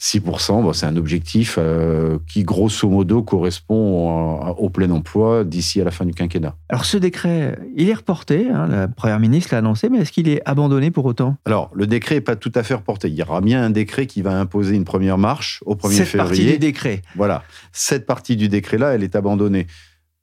6%, 0.00 0.72
c'est 0.72 0.86
un 0.86 0.96
objectif 0.96 1.56
euh, 1.58 2.18
qui, 2.28 2.44
grosso 2.44 2.88
modo, 2.88 3.22
correspond 3.22 4.40
au 4.56 4.70
plein 4.70 4.90
emploi 4.90 5.44
d'ici 5.44 5.80
à 5.80 5.84
la 5.84 5.90
fin 5.90 6.04
du 6.04 6.14
quinquennat. 6.14 6.54
Alors, 6.68 6.84
ce 6.84 6.96
décret, 6.96 7.58
il 7.76 7.88
est 7.88 7.94
reporté, 7.94 8.48
hein, 8.48 8.68
la 8.68 8.88
Première 8.88 9.18
ministre 9.18 9.50
l'a 9.52 9.58
annoncé, 9.58 9.88
mais 9.88 9.98
est-ce 9.98 10.12
qu'il 10.12 10.28
est 10.28 10.40
abandonné 10.44 10.90
pour 10.90 11.04
autant? 11.04 11.36
Alors, 11.44 11.70
le 11.74 11.86
décret 11.86 12.16
n'est 12.16 12.20
pas 12.20 12.36
tout 12.36 12.52
à 12.54 12.62
fait 12.62 12.74
reporté. 12.74 13.08
Il 13.08 13.14
y 13.14 13.22
aura 13.22 13.40
bien 13.40 13.64
un 13.64 13.70
décret 13.70 14.06
qui 14.06 14.22
va 14.22 14.38
imposer 14.38 14.76
une 14.76 14.84
première 14.84 15.18
marche 15.18 15.62
au 15.66 15.74
1er 15.74 15.92
Cette 15.92 16.06
février. 16.06 16.06
Cette 16.06 16.18
partie 16.18 16.52
du 16.52 16.58
décret. 16.58 17.02
Voilà. 17.16 17.42
Cette 17.72 18.06
partie 18.06 18.36
du 18.36 18.48
décret-là, 18.48 18.94
elle 18.94 19.02
est 19.02 19.16
abandonnée. 19.16 19.66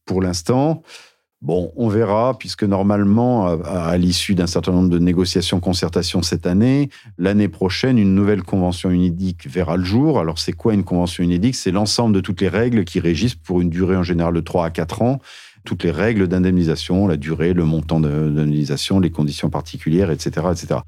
Pour 0.06 0.22
l'instant, 0.22 0.84
Bon, 1.46 1.72
on 1.76 1.90
verra, 1.90 2.36
puisque 2.40 2.64
normalement, 2.64 3.46
à, 3.66 3.96
l'issue 4.00 4.34
d'un 4.34 4.48
certain 4.48 4.72
nombre 4.72 4.90
de 4.90 4.98
négociations, 4.98 5.60
concertations 5.60 6.24
cette 6.24 6.48
année, 6.48 6.90
l'année 7.20 7.50
prochaine, 7.50 8.00
une 8.00 8.16
nouvelle 8.16 8.42
convention 8.42 8.90
UNIDIC 8.90 9.48
verra 9.48 9.78
le 9.78 9.84
jour. 9.84 10.20
Alors, 10.20 10.40
c'est 10.40 10.54
quoi 10.54 10.74
une 10.74 10.84
convention 10.84 11.24
UNIDIC 11.24 11.54
C'est 11.54 11.70
l'ensemble 11.70 12.16
de 12.16 12.20
toutes 12.20 12.42
les 12.42 12.48
règles 12.48 12.84
qui 12.84 13.00
régissent 13.00 13.36
pour 13.36 13.62
une 13.62 13.70
durée 13.70 13.96
en 13.96 14.02
général 14.02 14.34
de 14.34 14.40
3 14.40 14.66
à 14.66 14.70
4 14.72 15.04
ans, 15.04 15.20
toutes 15.66 15.84
les 15.84 15.92
règles 15.92 16.28
d'indemnisation, 16.28 17.06
la 17.06 17.16
durée, 17.16 17.54
le 17.54 17.64
montant 17.64 18.00
d'indemnisation, 18.00 19.00
les 19.00 19.12
conditions 19.12 19.52
particulières, 19.52 20.10
etc., 20.10 20.48
etc. 20.52 20.80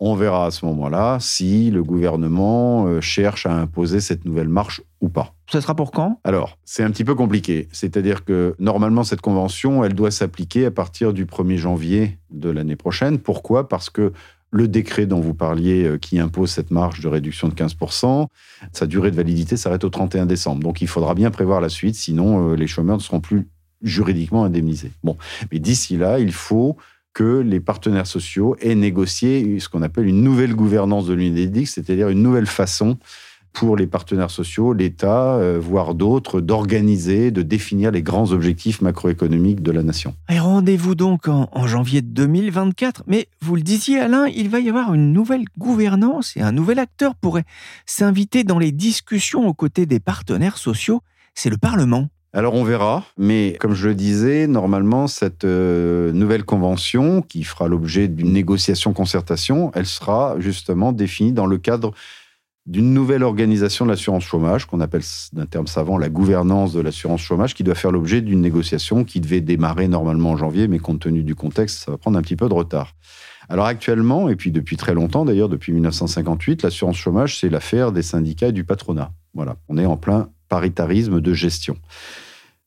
On 0.00 0.16
verra 0.16 0.44
à 0.44 0.50
ce 0.50 0.66
moment-là 0.66 1.16
si 1.18 1.70
le 1.70 1.82
gouvernement 1.82 2.88
euh, 2.88 3.00
cherche 3.00 3.46
à 3.46 3.54
imposer 3.54 4.00
cette 4.00 4.26
nouvelle 4.26 4.48
marche 4.48 4.82
ou 5.00 5.08
pas. 5.08 5.33
Ça 5.50 5.60
sera 5.60 5.74
pour 5.74 5.90
quand? 5.90 6.20
Alors, 6.24 6.58
c'est 6.64 6.82
un 6.82 6.90
petit 6.90 7.04
peu 7.04 7.14
compliqué. 7.14 7.68
C'est-à-dire 7.72 8.24
que 8.24 8.54
normalement, 8.58 9.04
cette 9.04 9.20
convention, 9.20 9.84
elle 9.84 9.94
doit 9.94 10.10
s'appliquer 10.10 10.66
à 10.66 10.70
partir 10.70 11.12
du 11.12 11.26
1er 11.26 11.56
janvier 11.56 12.18
de 12.30 12.48
l'année 12.50 12.76
prochaine. 12.76 13.18
Pourquoi? 13.18 13.68
Parce 13.68 13.90
que 13.90 14.12
le 14.50 14.68
décret 14.68 15.06
dont 15.06 15.20
vous 15.20 15.34
parliez, 15.34 15.84
euh, 15.84 15.98
qui 15.98 16.18
impose 16.18 16.50
cette 16.50 16.70
marge 16.70 17.00
de 17.00 17.08
réduction 17.08 17.48
de 17.48 17.54
15%, 17.54 18.28
sa 18.72 18.86
durée 18.86 19.10
de 19.10 19.16
validité 19.16 19.56
s'arrête 19.56 19.84
au 19.84 19.90
31 19.90 20.26
décembre. 20.26 20.62
Donc, 20.62 20.80
il 20.80 20.88
faudra 20.88 21.14
bien 21.14 21.30
prévoir 21.30 21.60
la 21.60 21.68
suite, 21.68 21.96
sinon 21.96 22.52
euh, 22.52 22.54
les 22.54 22.68
chômeurs 22.68 22.96
ne 22.96 23.02
seront 23.02 23.20
plus 23.20 23.48
juridiquement 23.82 24.44
indemnisés. 24.44 24.92
Bon, 25.02 25.16
mais 25.52 25.58
d'ici 25.58 25.96
là, 25.96 26.20
il 26.20 26.32
faut 26.32 26.76
que 27.12 27.40
les 27.40 27.60
partenaires 27.60 28.06
sociaux 28.06 28.56
aient 28.60 28.74
négocié 28.74 29.58
ce 29.60 29.68
qu'on 29.68 29.82
appelle 29.82 30.06
une 30.06 30.22
nouvelle 30.22 30.54
gouvernance 30.54 31.06
de 31.06 31.14
l'UNEDIC, 31.14 31.68
c'est-à-dire 31.68 32.08
une 32.08 32.22
nouvelle 32.22 32.46
façon 32.46 32.98
pour 33.54 33.76
les 33.76 33.86
partenaires 33.86 34.32
sociaux, 34.32 34.74
l'État, 34.74 35.36
euh, 35.36 35.58
voire 35.58 35.94
d'autres, 35.94 36.40
d'organiser, 36.40 37.30
de 37.30 37.40
définir 37.40 37.92
les 37.92 38.02
grands 38.02 38.32
objectifs 38.32 38.82
macroéconomiques 38.82 39.62
de 39.62 39.70
la 39.70 39.82
nation. 39.82 40.14
Et 40.28 40.40
rendez-vous 40.40 40.94
donc 40.94 41.28
en, 41.28 41.48
en, 41.52 41.66
janvier 41.66 42.02
2024. 42.02 43.04
Mais 43.06 43.28
vous 43.40 43.54
le 43.54 43.62
disiez, 43.62 44.00
Alain, 44.00 44.26
il 44.26 44.50
va 44.50 44.58
y 44.58 44.68
avoir 44.68 44.92
une 44.92 45.12
nouvelle 45.12 45.44
gouvernance 45.56 46.36
et 46.36 46.42
un 46.42 46.52
nouvel 46.52 46.80
acteur 46.80 47.14
pourrait 47.14 47.44
s'inviter 47.86 48.42
dans 48.42 48.58
les 48.58 48.72
discussions 48.72 49.46
aux 49.46 49.54
côtés 49.54 49.86
des 49.86 50.00
partenaires 50.00 50.58
sociaux. 50.58 51.00
C'est 51.34 51.50
le 51.50 51.56
Parlement. 51.56 52.08
Alors 52.36 52.54
on 52.54 52.64
verra, 52.64 53.04
mais 53.16 53.56
comme 53.60 53.74
je 53.74 53.86
le 53.86 53.94
disais, 53.94 54.48
normalement, 54.48 55.06
cette 55.06 55.44
euh, 55.44 56.10
nouvelle 56.10 56.42
convention, 56.42 57.22
qui 57.22 57.44
fera 57.44 57.68
l'objet 57.68 58.08
d'une 58.08 58.32
négociation-concertation, 58.32 59.70
elle 59.76 59.86
sera 59.86 60.34
justement 60.40 60.90
définie 60.90 61.32
dans 61.32 61.46
le 61.46 61.58
cadre 61.58 61.94
d'une 62.66 62.94
nouvelle 62.94 63.22
organisation 63.22 63.84
de 63.84 63.90
l'assurance 63.90 64.24
chômage, 64.24 64.64
qu'on 64.64 64.80
appelle 64.80 65.02
d'un 65.32 65.44
terme 65.44 65.66
savant 65.66 65.98
la 65.98 66.08
gouvernance 66.08 66.72
de 66.72 66.80
l'assurance 66.80 67.20
chômage, 67.20 67.54
qui 67.54 67.62
doit 67.62 67.74
faire 67.74 67.92
l'objet 67.92 68.22
d'une 68.22 68.40
négociation 68.40 69.04
qui 69.04 69.20
devait 69.20 69.42
démarrer 69.42 69.86
normalement 69.86 70.30
en 70.30 70.36
janvier, 70.36 70.66
mais 70.66 70.78
compte 70.78 71.00
tenu 71.00 71.22
du 71.22 71.34
contexte, 71.34 71.84
ça 71.84 71.90
va 71.90 71.98
prendre 71.98 72.18
un 72.18 72.22
petit 72.22 72.36
peu 72.36 72.48
de 72.48 72.54
retard. 72.54 72.94
Alors 73.50 73.66
actuellement, 73.66 74.30
et 74.30 74.36
puis 74.36 74.50
depuis 74.50 74.76
très 74.76 74.94
longtemps 74.94 75.26
d'ailleurs, 75.26 75.50
depuis 75.50 75.72
1958, 75.72 76.62
l'assurance 76.62 76.96
chômage, 76.96 77.38
c'est 77.38 77.50
l'affaire 77.50 77.92
des 77.92 78.02
syndicats 78.02 78.48
et 78.48 78.52
du 78.52 78.64
patronat. 78.64 79.12
Voilà, 79.34 79.56
on 79.68 79.76
est 79.76 79.84
en 79.84 79.98
plein 79.98 80.30
paritarisme 80.48 81.20
de 81.20 81.34
gestion. 81.34 81.76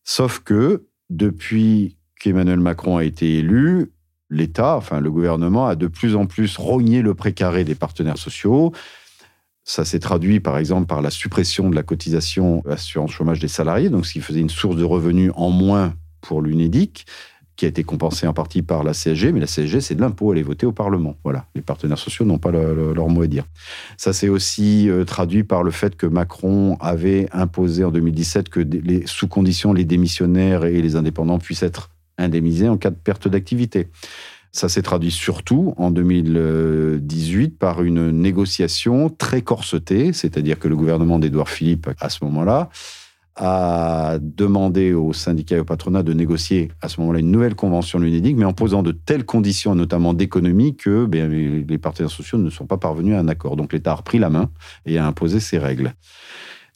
Sauf 0.03 0.39
que 0.39 0.85
depuis 1.09 1.97
qu'Emmanuel 2.19 2.59
Macron 2.59 2.97
a 2.97 3.03
été 3.03 3.39
élu, 3.39 3.91
l'État, 4.29 4.75
enfin 4.75 4.99
le 4.99 5.09
gouvernement, 5.09 5.67
a 5.67 5.75
de 5.75 5.87
plus 5.87 6.15
en 6.15 6.27
plus 6.27 6.57
rogné 6.57 7.01
le 7.01 7.15
précaré 7.15 7.63
des 7.63 7.75
partenaires 7.75 8.17
sociaux. 8.17 8.73
Ça 9.67 9.83
s'est 9.83 9.99
traduit 9.99 10.39
par 10.39 10.57
exemple 10.57 10.87
par 10.87 11.01
la 11.01 11.11
suppression 11.11 11.69
de 11.69 11.75
la 11.75 11.83
cotisation 11.83 12.63
assurance 12.65 13.11
chômage 13.11 13.39
des 13.39 13.49
salariés, 13.49 13.89
donc 13.89 14.05
ce 14.05 14.13
qui 14.13 14.21
faisait 14.21 14.39
une 14.39 14.49
source 14.49 14.77
de 14.77 14.85
revenus 14.85 15.31
en 15.35 15.49
moins 15.49 15.93
pour 16.21 16.41
l'UNEDIC 16.41 17.05
qui 17.57 17.65
a 17.65 17.67
été 17.67 17.83
compensée 17.83 18.27
en 18.27 18.33
partie 18.33 18.61
par 18.61 18.83
la 18.83 18.93
CSG, 18.93 19.33
mais 19.33 19.41
la 19.41 19.47
CSG, 19.47 19.81
c'est 19.81 19.95
de 19.95 19.99
l'impôt, 19.99 20.31
elle 20.31 20.39
est 20.39 20.43
votée 20.43 20.65
au 20.67 20.71
Parlement. 20.71 21.17
Voilà, 21.23 21.47
les 21.53 21.61
partenaires 21.61 21.97
sociaux 21.97 22.23
n'ont 22.23 22.37
pas 22.37 22.51
leur 22.51 23.09
mot 23.09 23.23
à 23.23 23.27
dire. 23.27 23.45
Ça 23.97 24.13
s'est 24.13 24.29
aussi 24.29 24.89
euh, 24.89 25.03
traduit 25.03 25.43
par 25.43 25.63
le 25.63 25.71
fait 25.71 25.97
que 25.97 26.05
Macron 26.05 26.77
avait 26.79 27.27
imposé 27.33 27.83
en 27.83 27.91
2017 27.91 28.49
que 28.49 28.65
sous 29.05 29.27
condition 29.27 29.73
les 29.73 29.85
démissionnaires 29.85 30.63
et 30.65 30.81
les 30.81 30.95
indépendants 30.95 31.39
puissent 31.39 31.63
être 31.63 31.89
indemnisés 32.17 32.69
en 32.69 32.77
cas 32.77 32.91
de 32.91 32.95
perte 32.95 33.27
d'activité. 33.27 33.89
Ça 34.57 34.69
s'est 34.69 34.81
traduit 34.81 35.11
surtout 35.11 35.75
en 35.77 35.91
2018 35.91 37.59
par 37.59 37.83
une 37.83 38.09
négociation 38.09 39.07
très 39.07 39.43
corsetée, 39.43 40.13
c'est-à-dire 40.13 40.57
que 40.57 40.67
le 40.67 40.75
gouvernement 40.75 41.19
d'Édouard 41.19 41.47
Philippe, 41.47 41.91
à 41.99 42.09
ce 42.09 42.23
moment-là, 42.23 42.69
a 43.35 44.17
demandé 44.19 44.93
aux 44.93 45.13
syndicats 45.13 45.57
et 45.57 45.59
au 45.59 45.63
patronat 45.63 46.01
de 46.01 46.11
négocier 46.11 46.71
à 46.81 46.89
ce 46.89 46.99
moment-là 47.01 47.19
une 47.19 47.29
nouvelle 47.29 47.53
convention 47.53 47.99
de 47.99 48.05
l'UNEDIC, 48.05 48.35
mais 48.35 48.45
en 48.45 48.53
posant 48.53 48.81
de 48.81 48.93
telles 48.93 49.25
conditions, 49.25 49.75
notamment 49.75 50.15
d'économie, 50.15 50.75
que 50.75 51.05
bien, 51.05 51.27
les 51.27 51.77
partenaires 51.77 52.09
sociaux 52.09 52.39
ne 52.39 52.49
sont 52.49 52.65
pas 52.65 52.77
parvenus 52.77 53.13
à 53.13 53.19
un 53.19 53.27
accord. 53.27 53.57
Donc 53.57 53.73
l'État 53.73 53.91
a 53.91 53.95
repris 53.97 54.17
la 54.17 54.31
main 54.31 54.49
et 54.87 54.97
a 54.97 55.05
imposé 55.05 55.39
ses 55.39 55.59
règles. 55.59 55.93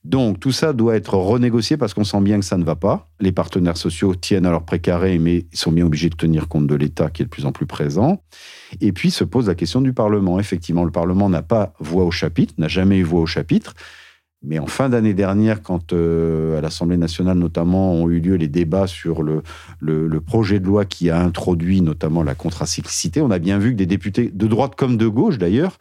Donc 0.04 0.40
tout 0.40 0.52
ça 0.52 0.74
doit 0.74 0.96
être 0.96 1.14
renégocié 1.14 1.78
parce 1.78 1.94
qu'on 1.94 2.04
sent 2.04 2.22
bien 2.22 2.40
que 2.40 2.46
ça 2.46 2.58
ne 2.58 2.64
va 2.64 2.76
pas. 2.76 3.08
Les 3.20 3.32
partenaires 3.32 3.78
sociaux 3.78 4.16
tiennent 4.16 4.48
à 4.48 4.52
leur 4.52 4.64
précaré, 4.64 5.20
mais 5.20 5.46
ils 5.52 5.58
sont 5.58 5.72
bien 5.72 5.86
obligés 5.86 6.10
de 6.10 6.16
tenir 6.16 6.48
compte 6.48 6.66
de 6.66 6.76
l'État 6.76 7.12
qui 7.12 7.22
est 7.22 7.26
de 7.26 7.30
plus 7.30 7.46
en 7.46 7.52
plus 7.52 7.68
présent. 7.68 8.24
Et 8.80 8.94
puis 8.94 9.12
se 9.12 9.24
pose 9.24 9.48
la 9.48 9.56
question 9.56 9.80
du 9.80 9.94
Parlement. 9.94 10.40
Effectivement, 10.40 10.86
le 10.86 10.92
Parlement 10.92 11.30
n'a 11.30 11.44
pas 11.44 11.74
voix 11.80 12.04
au 12.04 12.12
chapitre, 12.12 12.56
n'a 12.58 12.68
jamais 12.68 12.98
eu 12.98 13.04
voix 13.04 13.22
au 13.22 13.28
chapitre. 13.28 13.76
Mais 14.44 14.58
en 14.58 14.66
fin 14.66 14.90
d'année 14.90 15.14
dernière, 15.14 15.62
quand 15.62 15.94
euh, 15.94 16.58
à 16.58 16.62
l'Assemblée 16.62 16.98
nationale 16.98 17.38
notamment 17.38 17.94
ont 17.94 18.10
eu 18.10 18.20
lieu 18.20 18.36
les 18.36 18.48
débats 18.48 18.88
sur 18.88 19.22
le, 19.22 19.44
le, 19.80 20.20
projet 20.20 20.60
de 20.60 20.66
loi 20.66 20.84
qui 20.84 21.12
a 21.12 21.22
introduit 21.22 21.82
notamment 21.82 22.24
la 22.24 22.34
contracyclicité, 22.34 23.22
on 23.22 23.30
a 23.30 23.38
bien 23.38 23.60
vu 23.60 23.74
que 23.74 23.78
des 23.78 23.86
députés 23.86 24.32
de 24.34 24.48
droite 24.48 24.74
comme 24.76 24.98
de 24.98 25.08
gauche 25.08 25.38
d'ailleurs 25.38 25.78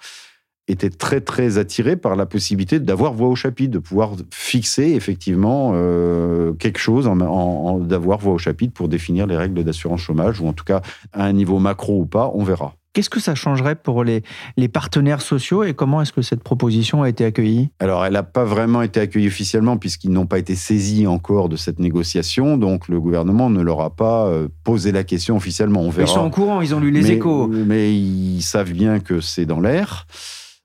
étaient 0.70 0.90
très 0.90 1.20
très 1.20 1.58
attirés 1.58 1.96
par 1.96 2.16
la 2.16 2.26
possibilité 2.26 2.80
d'avoir 2.80 3.12
voix 3.12 3.28
au 3.28 3.34
chapitre, 3.34 3.72
de 3.72 3.78
pouvoir 3.78 4.12
fixer 4.32 4.92
effectivement 4.92 5.72
euh, 5.74 6.52
quelque 6.54 6.78
chose, 6.78 7.06
en, 7.06 7.20
en, 7.20 7.78
d'avoir 7.78 8.18
voix 8.18 8.34
au 8.34 8.38
chapitre 8.38 8.72
pour 8.72 8.88
définir 8.88 9.26
les 9.26 9.36
règles 9.36 9.62
d'assurance 9.64 10.00
chômage, 10.00 10.40
ou 10.40 10.46
en 10.46 10.52
tout 10.52 10.64
cas 10.64 10.80
à 11.12 11.24
un 11.24 11.32
niveau 11.32 11.58
macro 11.58 12.00
ou 12.00 12.06
pas, 12.06 12.30
on 12.34 12.44
verra. 12.44 12.74
Qu'est-ce 12.92 13.08
que 13.08 13.20
ça 13.20 13.36
changerait 13.36 13.76
pour 13.76 14.02
les, 14.02 14.24
les 14.56 14.66
partenaires 14.66 15.22
sociaux 15.22 15.62
et 15.62 15.74
comment 15.74 16.02
est-ce 16.02 16.12
que 16.12 16.22
cette 16.22 16.42
proposition 16.42 17.04
a 17.04 17.08
été 17.08 17.24
accueillie? 17.24 17.70
Alors, 17.78 18.04
elle 18.04 18.14
n'a 18.14 18.24
pas 18.24 18.44
vraiment 18.44 18.82
été 18.82 18.98
accueillie 18.98 19.28
officiellement 19.28 19.76
puisqu'ils 19.76 20.10
n'ont 20.10 20.26
pas 20.26 20.40
été 20.40 20.56
saisis 20.56 21.06
encore 21.06 21.48
de 21.48 21.54
cette 21.54 21.78
négociation. 21.78 22.56
Donc, 22.56 22.88
le 22.88 23.00
gouvernement 23.00 23.48
ne 23.48 23.62
leur 23.62 23.80
a 23.82 23.90
pas 23.90 24.26
euh, 24.26 24.48
posé 24.64 24.90
la 24.90 25.04
question 25.04 25.36
officiellement. 25.36 25.82
On 25.82 25.90
verra. 25.90 26.10
Ils 26.10 26.14
sont 26.14 26.26
au 26.26 26.30
courant, 26.30 26.62
ils 26.62 26.74
ont 26.74 26.80
lu 26.80 26.90
les 26.90 27.12
échos. 27.12 27.46
Mais 27.46 27.94
ils 27.94 28.42
savent 28.42 28.72
bien 28.72 28.98
que 28.98 29.20
c'est 29.20 29.46
dans 29.46 29.60
l'air. 29.60 30.08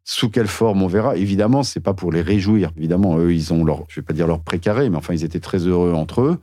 Sous 0.07 0.29
quelle 0.29 0.47
forme 0.47 0.83
on 0.83 0.87
verra 0.87 1.17
Évidemment, 1.17 1.63
c'est 1.63 1.81
pas 1.81 1.93
pour 1.93 2.11
les 2.11 2.21
réjouir. 2.21 2.71
Évidemment, 2.77 3.17
eux, 3.17 3.33
ils 3.33 3.51
ont 3.51 3.65
leur, 3.65 3.83
je 3.89 3.99
vais 3.99 4.05
pas 4.05 4.13
dire 4.13 4.27
leur 4.27 4.39
précaré, 4.39 4.89
mais 4.89 4.97
enfin, 4.97 5.13
ils 5.13 5.25
étaient 5.25 5.39
très 5.39 5.57
heureux 5.57 5.93
entre 5.93 6.21
eux 6.21 6.39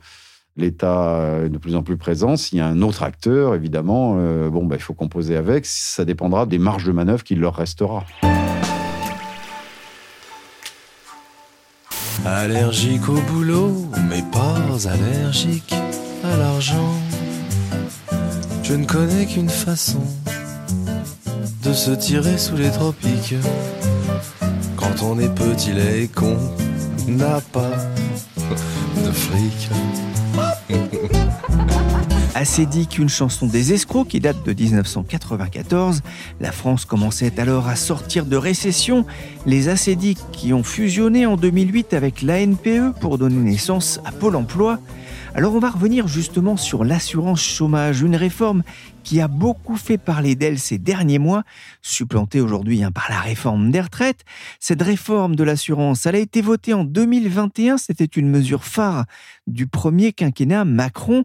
l'État 0.57 1.39
est 1.45 1.49
de 1.49 1.57
plus 1.57 1.75
en 1.75 1.83
plus 1.83 1.97
présent. 1.97 2.37
S'il 2.37 2.57
y 2.59 2.61
a 2.61 2.67
un 2.67 2.81
autre 2.81 3.03
acteur, 3.03 3.55
évidemment, 3.55 4.15
euh, 4.17 4.49
bon, 4.49 4.65
bah, 4.65 4.75
il 4.77 4.81
faut 4.81 4.93
composer 4.93 5.35
avec. 5.35 5.65
Ça 5.65 6.05
dépendra 6.05 6.45
des 6.45 6.59
marges 6.59 6.85
de 6.85 6.91
manœuvre 6.91 7.23
qu'il 7.23 7.39
leur 7.39 7.55
restera. 7.55 8.05
Allergique 12.25 13.09
au 13.09 13.19
boulot, 13.31 13.87
mais 14.09 14.23
pas 14.31 14.55
allergique 14.89 15.73
à 16.23 16.37
l'argent. 16.37 16.93
Je 18.63 18.75
ne 18.75 18.85
connais 18.85 19.25
qu'une 19.25 19.49
façon 19.49 20.01
se 21.73 21.91
tirer 21.91 22.37
sous 22.37 22.55
les 22.55 22.69
tropiques. 22.69 23.35
Quand 24.75 25.03
on 25.03 25.19
est 25.19 25.33
petit, 25.33 25.71
et 25.71 26.07
con, 26.07 26.37
n'a 27.07 27.41
pas 27.51 27.71
de 29.03 29.11
fric. 29.11 29.69
Acédique, 32.35 32.97
une 32.97 33.09
chanson 33.09 33.47
des 33.47 33.73
escrocs 33.73 34.07
qui 34.07 34.19
date 34.19 34.43
de 34.45 34.53
1994. 34.53 36.01
La 36.41 36.51
France 36.51 36.85
commençait 36.85 37.39
alors 37.39 37.67
à 37.67 37.75
sortir 37.75 38.25
de 38.25 38.35
récession. 38.35 39.05
Les 39.45 39.69
acédiques 39.69 40.19
qui 40.31 40.53
ont 40.53 40.63
fusionné 40.63 41.25
en 41.25 41.37
2008 41.37 41.93
avec 41.93 42.21
l'ANPE 42.21 42.99
pour 42.99 43.17
donner 43.17 43.35
naissance 43.35 43.99
à 44.05 44.11
Pôle 44.11 44.35
emploi. 44.35 44.79
Alors 45.35 45.55
on 45.55 45.59
va 45.59 45.71
revenir 45.71 46.07
justement 46.07 46.57
sur 46.57 46.83
l'assurance 46.83 47.41
chômage, 47.41 48.01
une 48.01 48.15
réforme 48.15 48.61
qui 49.03 49.19
a 49.19 49.27
beaucoup 49.27 49.77
fait 49.77 49.97
parler 49.97 50.35
d'elle 50.35 50.59
ces 50.59 50.77
derniers 50.77 51.17
mois, 51.17 51.43
supplantée 51.81 52.39
aujourd'hui 52.39 52.83
hein, 52.83 52.91
par 52.91 53.07
la 53.09 53.19
réforme 53.19 53.71
des 53.71 53.81
retraites. 53.81 54.25
Cette 54.59 54.83
réforme 54.83 55.35
de 55.35 55.43
l'assurance, 55.43 56.05
elle 56.05 56.15
a 56.15 56.19
été 56.19 56.41
votée 56.41 56.73
en 56.73 56.83
2021, 56.83 57.79
c'était 57.79 58.05
une 58.05 58.29
mesure 58.29 58.63
phare 58.63 59.05
du 59.47 59.65
premier 59.65 60.13
quinquennat 60.13 60.65
Macron. 60.65 61.23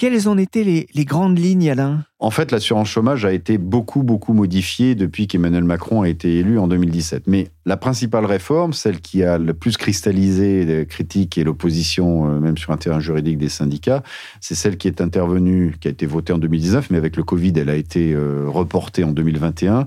Quelles 0.00 0.30
en 0.30 0.38
étaient 0.38 0.64
les, 0.64 1.04
grandes 1.04 1.38
lignes, 1.38 1.70
Alain? 1.70 2.06
En 2.20 2.30
fait, 2.30 2.52
l'assurance 2.52 2.88
chômage 2.88 3.26
a 3.26 3.34
été 3.34 3.58
beaucoup, 3.58 4.02
beaucoup 4.02 4.32
modifiée 4.32 4.94
depuis 4.94 5.26
qu'Emmanuel 5.26 5.64
Macron 5.64 6.00
a 6.00 6.08
été 6.08 6.38
élu 6.38 6.58
en 6.58 6.68
2017. 6.68 7.24
Mais 7.26 7.48
la 7.66 7.76
principale 7.76 8.24
réforme, 8.24 8.72
celle 8.72 9.02
qui 9.02 9.22
a 9.22 9.36
le 9.36 9.52
plus 9.52 9.76
cristallisé 9.76 10.64
les 10.64 10.86
critiques 10.86 11.36
et 11.36 11.44
l'opposition, 11.44 12.30
euh, 12.30 12.40
même 12.40 12.56
sur 12.56 12.72
un 12.72 12.78
terrain 12.78 12.98
juridique 12.98 13.36
des 13.36 13.50
syndicats, 13.50 14.02
c'est 14.40 14.54
celle 14.54 14.78
qui 14.78 14.88
est 14.88 15.02
intervenue, 15.02 15.76
qui 15.78 15.88
a 15.88 15.90
été 15.90 16.06
votée 16.06 16.32
en 16.32 16.38
2019, 16.38 16.88
mais 16.88 16.96
avec 16.96 17.14
le 17.18 17.22
Covid, 17.22 17.52
elle 17.56 17.68
a 17.68 17.76
été 17.76 18.14
euh, 18.14 18.46
reportée 18.48 19.04
en 19.04 19.12
2021, 19.12 19.86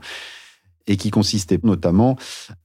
et 0.86 0.96
qui 0.96 1.10
consistait 1.10 1.60
notamment 1.64 2.18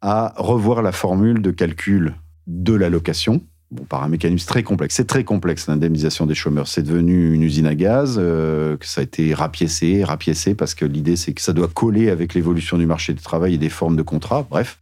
à 0.02 0.34
revoir 0.36 0.82
la 0.82 0.92
formule 0.92 1.40
de 1.40 1.50
calcul 1.50 2.14
de 2.46 2.74
l'allocation 2.74 3.40
bon, 3.70 3.84
par 3.84 4.02
un 4.02 4.08
mécanisme 4.08 4.46
très 4.46 4.62
complexe. 4.62 4.94
C'est 4.94 5.06
très 5.06 5.24
complexe 5.24 5.66
l'indemnisation 5.66 6.26
des 6.26 6.34
chômeurs. 6.34 6.68
C'est 6.68 6.82
devenu 6.82 7.34
une 7.34 7.42
usine 7.42 7.66
à 7.66 7.74
gaz, 7.74 8.16
euh, 8.18 8.76
que 8.76 8.86
ça 8.86 9.00
a 9.00 9.04
été 9.04 9.34
rapiécé, 9.34 10.04
rapiécé, 10.04 10.54
parce 10.54 10.74
que 10.74 10.84
l'idée 10.84 11.16
c'est 11.16 11.32
que 11.32 11.40
ça 11.40 11.52
doit 11.52 11.68
coller 11.68 12.10
avec 12.10 12.34
l'évolution 12.34 12.78
du 12.78 12.86
marché 12.86 13.14
du 13.14 13.22
travail 13.22 13.54
et 13.54 13.58
des 13.58 13.70
formes 13.70 13.96
de 13.96 14.02
contrats. 14.02 14.46
Bref. 14.48 14.78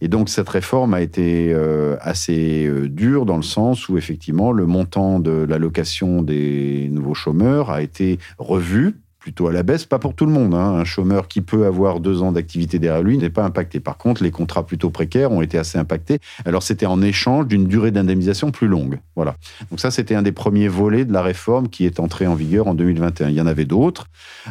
Et 0.00 0.08
donc 0.08 0.28
cette 0.28 0.48
réforme 0.48 0.94
a 0.94 1.00
été 1.00 1.52
euh, 1.52 1.96
assez 2.00 2.66
euh, 2.66 2.88
dure 2.88 3.26
dans 3.26 3.36
le 3.36 3.42
sens 3.42 3.88
où 3.88 3.96
effectivement 3.96 4.52
le 4.52 4.66
montant 4.66 5.20
de 5.20 5.46
l'allocation 5.48 6.22
des 6.22 6.88
nouveaux 6.90 7.14
chômeurs 7.14 7.70
a 7.70 7.82
été 7.82 8.18
revu 8.38 8.96
plutôt 9.24 9.48
à 9.48 9.54
la 9.54 9.62
baisse, 9.62 9.86
pas 9.86 9.98
pour 9.98 10.14
tout 10.14 10.26
le 10.26 10.32
monde. 10.32 10.52
Hein. 10.52 10.74
Un 10.74 10.84
chômeur 10.84 11.28
qui 11.28 11.40
peut 11.40 11.64
avoir 11.64 11.98
deux 11.98 12.20
ans 12.20 12.30
d'activité 12.30 12.78
derrière 12.78 13.02
lui 13.02 13.16
n'est 13.16 13.30
pas 13.30 13.42
impacté. 13.42 13.80
Par 13.80 13.96
contre, 13.96 14.22
les 14.22 14.30
contrats 14.30 14.66
plutôt 14.66 14.90
précaires 14.90 15.32
ont 15.32 15.40
été 15.40 15.56
assez 15.56 15.78
impactés. 15.78 16.18
Alors 16.44 16.62
c'était 16.62 16.84
en 16.84 17.00
échange 17.00 17.46
d'une 17.46 17.66
durée 17.66 17.90
d'indemnisation 17.90 18.50
plus 18.50 18.68
longue. 18.68 18.98
Voilà. 19.16 19.36
Donc 19.70 19.80
ça, 19.80 19.90
c'était 19.90 20.14
un 20.14 20.20
des 20.20 20.30
premiers 20.30 20.68
volets 20.68 21.06
de 21.06 21.12
la 21.14 21.22
réforme 21.22 21.70
qui 21.70 21.86
est 21.86 22.00
entré 22.00 22.26
en 22.26 22.34
vigueur 22.34 22.66
en 22.66 22.74
2021. 22.74 23.30
Il 23.30 23.34
y 23.34 23.40
en 23.40 23.46
avait 23.46 23.64
d'autres. 23.64 24.08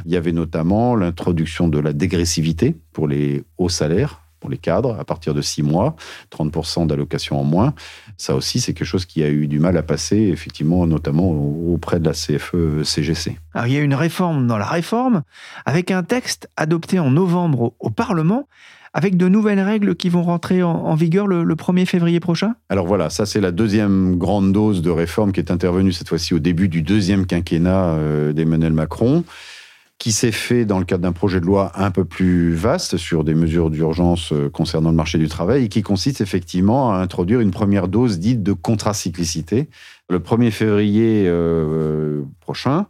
Il 0.08 0.12
y 0.12 0.18
avait 0.18 0.32
notamment 0.32 0.96
l'introduction 0.96 1.68
de 1.68 1.78
la 1.78 1.94
dégressivité 1.94 2.76
pour 2.94 3.08
les 3.08 3.44
hauts 3.60 3.70
salaires 3.70 4.23
pour 4.44 4.50
les 4.50 4.58
cadres 4.58 4.98
à 5.00 5.06
partir 5.06 5.34
de 5.34 5.42
six 5.42 5.64
mois, 5.64 5.96
30% 6.38 6.86
d'allocation 6.86 7.40
en 7.40 7.46
moins. 7.46 7.74
Ça 8.18 8.36
aussi, 8.36 8.60
c'est 8.60 8.74
quelque 8.74 8.86
chose 8.86 9.06
qui 9.06 9.24
a 9.24 9.30
eu 9.30 9.48
du 9.48 9.58
mal 9.58 9.78
à 9.78 9.84
passer, 9.84 10.18
effectivement, 10.18 10.86
notamment 10.86 11.32
auprès 11.32 12.02
de 12.02 12.06
la 12.06 12.12
CFE-CGC. 12.12 13.38
Alors, 13.54 13.68
il 13.68 13.74
y 13.74 13.78
a 13.78 13.80
une 13.80 13.96
réforme 13.96 14.46
dans 14.46 14.58
la 14.58 14.66
réforme, 14.66 15.24
avec 15.66 15.92
un 15.92 16.04
texte 16.04 16.50
adopté 16.58 17.00
en 17.00 17.10
novembre 17.10 17.74
au, 17.80 17.90
Parlement 17.90 18.50
avec 18.94 19.16
de 19.16 19.30
nouvelles 19.30 19.62
règles 19.62 19.96
qui 19.96 20.10
vont 20.10 20.24
rentrer 20.24 20.62
en, 20.62 20.94
vigueur 20.94 21.26
le, 21.26 21.56
1er 21.56 21.86
février 21.86 22.20
prochain? 22.20 22.56
Alors 22.70 22.86
voilà, 22.86 23.10
ça 23.10 23.26
c'est 23.26 23.40
la 23.40 23.52
deuxième 23.52 24.18
grande 24.18 24.52
dose 24.52 24.82
de 24.82 24.90
réforme 24.90 25.32
qui 25.32 25.40
est 25.40 25.52
intervenue 25.52 25.94
cette 25.94 26.10
fois-ci 26.10 26.34
au 26.34 26.40
début 26.40 26.68
du 26.68 26.82
deuxième 26.82 27.26
quinquennat 27.26 27.86
euh, 27.86 28.34
d'Emmanuel 28.34 28.74
Macron 28.74 29.24
qui 30.00 30.12
s'est 30.12 30.32
fait 30.32 30.66
dans 30.66 30.80
le 30.80 30.86
cadre 30.86 31.04
d'un 31.04 31.12
projet 31.12 31.40
de 31.40 31.46
loi 31.46 31.72
un 31.76 31.92
peu 31.92 32.04
plus 32.04 32.54
vaste 32.54 32.98
sur 32.98 33.24
des 33.24 33.36
mesures 33.36 33.70
d'urgence 33.70 34.34
euh, 34.34 34.50
concernant 34.50 34.90
le 34.90 34.96
marché 34.96 35.18
du 35.18 35.28
travail 35.28 35.66
et 35.66 35.70
qui 35.70 35.82
consiste 35.82 36.20
effectivement 36.20 36.94
à 36.94 36.98
introduire 36.98 37.40
une 37.40 37.52
première 37.52 37.88
dose 37.88 38.20
dite 38.20 38.44
de 38.44 38.54
contracyclicité. 38.54 39.70
Le 40.14 40.20
1er 40.20 40.52
février 40.52 41.24
euh, 41.26 42.22
prochain, 42.40 42.86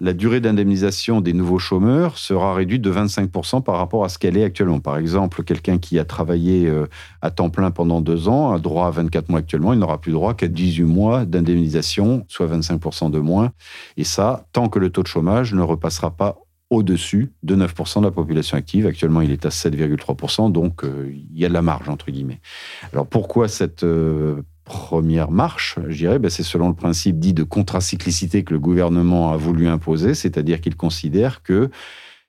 la 0.00 0.12
durée 0.12 0.38
d'indemnisation 0.38 1.20
des 1.20 1.32
nouveaux 1.32 1.58
chômeurs 1.58 2.18
sera 2.18 2.54
réduite 2.54 2.82
de 2.82 2.92
25% 2.92 3.64
par 3.64 3.78
rapport 3.78 4.04
à 4.04 4.08
ce 4.08 4.16
qu'elle 4.16 4.36
est 4.36 4.44
actuellement. 4.44 4.78
Par 4.78 4.96
exemple, 4.96 5.42
quelqu'un 5.42 5.78
qui 5.78 5.98
a 5.98 6.04
travaillé 6.04 6.68
euh, 6.68 6.86
à 7.20 7.32
temps 7.32 7.50
plein 7.50 7.72
pendant 7.72 8.00
deux 8.00 8.28
ans 8.28 8.52
a 8.52 8.60
droit 8.60 8.86
à 8.86 8.90
24 8.90 9.28
mois 9.28 9.40
actuellement, 9.40 9.72
il 9.72 9.80
n'aura 9.80 10.00
plus 10.00 10.12
droit 10.12 10.34
qu'à 10.34 10.46
18 10.46 10.84
mois 10.84 11.24
d'indemnisation, 11.24 12.24
soit 12.28 12.46
25% 12.46 13.10
de 13.10 13.18
moins. 13.18 13.50
Et 13.96 14.04
ça, 14.04 14.46
tant 14.52 14.68
que 14.68 14.78
le 14.78 14.90
taux 14.90 15.02
de 15.02 15.08
chômage 15.08 15.54
ne 15.54 15.62
repassera 15.62 16.12
pas 16.12 16.38
au-dessus 16.70 17.32
de 17.42 17.56
9% 17.56 18.02
de 18.02 18.04
la 18.04 18.12
population 18.12 18.56
active. 18.56 18.86
Actuellement, 18.86 19.22
il 19.22 19.32
est 19.32 19.46
à 19.46 19.48
7,3%, 19.48 20.52
donc 20.52 20.84
euh, 20.84 21.10
il 21.10 21.36
y 21.36 21.44
a 21.44 21.48
de 21.48 21.54
la 21.54 21.62
marge, 21.62 21.88
entre 21.88 22.12
guillemets. 22.12 22.40
Alors 22.92 23.08
pourquoi 23.08 23.48
cette 23.48 23.84
première 24.68 25.30
marche, 25.30 25.78
je 25.88 25.96
dirais, 25.96 26.18
ben, 26.18 26.30
c'est 26.30 26.42
selon 26.42 26.68
le 26.68 26.74
principe 26.74 27.18
dit 27.18 27.32
de 27.32 27.42
contracyclicité 27.42 28.44
que 28.44 28.52
le 28.52 28.60
gouvernement 28.60 29.32
a 29.32 29.36
voulu 29.36 29.66
imposer, 29.66 30.14
c'est-à-dire 30.14 30.60
qu'il 30.60 30.76
considère 30.76 31.42
que, 31.42 31.70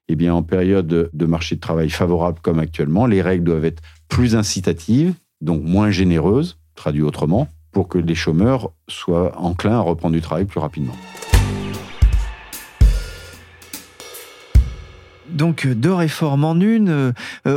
eh 0.07 0.15
bien, 0.15 0.33
en 0.33 0.41
période 0.41 1.09
de 1.13 1.25
marché 1.25 1.55
de 1.55 1.59
travail 1.59 1.89
favorable 1.89 2.39
comme 2.41 2.59
actuellement, 2.59 3.05
les 3.05 3.21
règles 3.21 3.43
doivent 3.43 3.65
être 3.65 3.83
plus 4.07 4.35
incitatives, 4.35 5.13
donc 5.41 5.63
moins 5.63 5.91
généreuses, 5.91 6.57
traduit 6.75 7.03
autrement, 7.03 7.47
pour 7.71 7.87
que 7.87 7.97
les 7.99 8.15
chômeurs 8.15 8.71
soient 8.87 9.37
enclins 9.37 9.77
à 9.77 9.81
reprendre 9.81 10.15
du 10.15 10.21
travail 10.21 10.45
plus 10.45 10.59
rapidement. 10.59 10.95
Donc 15.31 15.67
deux 15.67 15.93
réformes 15.93 16.43
en 16.43 16.59
une. 16.59 16.89
Euh, 16.89 17.11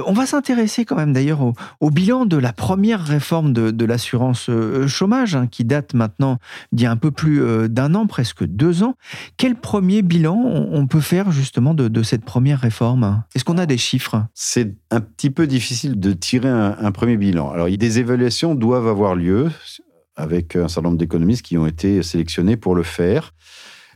on 0.07 0.13
va 0.13 0.27
s'intéresser 0.27 0.85
quand 0.85 0.97
même 0.97 1.13
d'ailleurs 1.13 1.41
au, 1.81 1.91
bilan 1.91 2.27
de 2.27 2.37
la 2.37 2.53
première 2.53 3.05
réforme 3.05 3.53
de, 3.53 3.85
l'assurance 3.85 4.47
euh, 4.49 4.87
chômage, 4.87 5.35
hein, 5.35 5.47
qui 5.51 5.65
date 5.65 5.95
maintenant 5.95 6.39
d'il 6.73 6.85
y 6.85 6.87
a 6.87 6.91
un 6.91 6.97
peu 6.97 7.11
plus 7.11 7.43
euh, 7.43 7.69
d'un 7.69 7.95
an, 7.95 8.07
presque 8.07 8.45
deux 8.45 8.83
ans. 8.83 8.95
Quel 9.37 9.57
premier 9.57 10.03
bilan 10.03 10.37
on 10.37 10.87
peut 10.87 11.01
faire 11.01 11.33
justement 11.33 11.75
de, 11.75 12.03
cette 12.03 12.25
première 12.25 12.61
réforme? 12.61 13.23
Est-ce 13.35 13.45
qu'on 13.45 13.59
a 13.59 13.67
des 13.67 13.79
chiffres? 13.79 14.25
C'est 14.35 14.75
un 14.91 15.01
petit 15.01 15.31
peu 15.31 15.47
difficile 15.47 15.99
de 15.99 16.13
tirer 16.13 16.49
un 16.49 16.93
premier 16.93 17.17
bilan. 17.17 17.51
Alors, 17.51 17.69
des 17.69 17.99
évaluations 17.99 18.55
doivent 18.55 18.87
avoir 18.87 19.15
lieu 19.15 19.51
avec 20.17 20.57
un 20.57 20.69
certain 20.69 20.89
nombre 20.89 20.99
d'économistes 20.99 21.43
qui 21.43 21.57
ont 21.59 21.67
été 21.67 22.03
sélectionnés 22.03 22.57
pour 22.57 22.75
le 22.75 22.83
faire. 22.83 23.33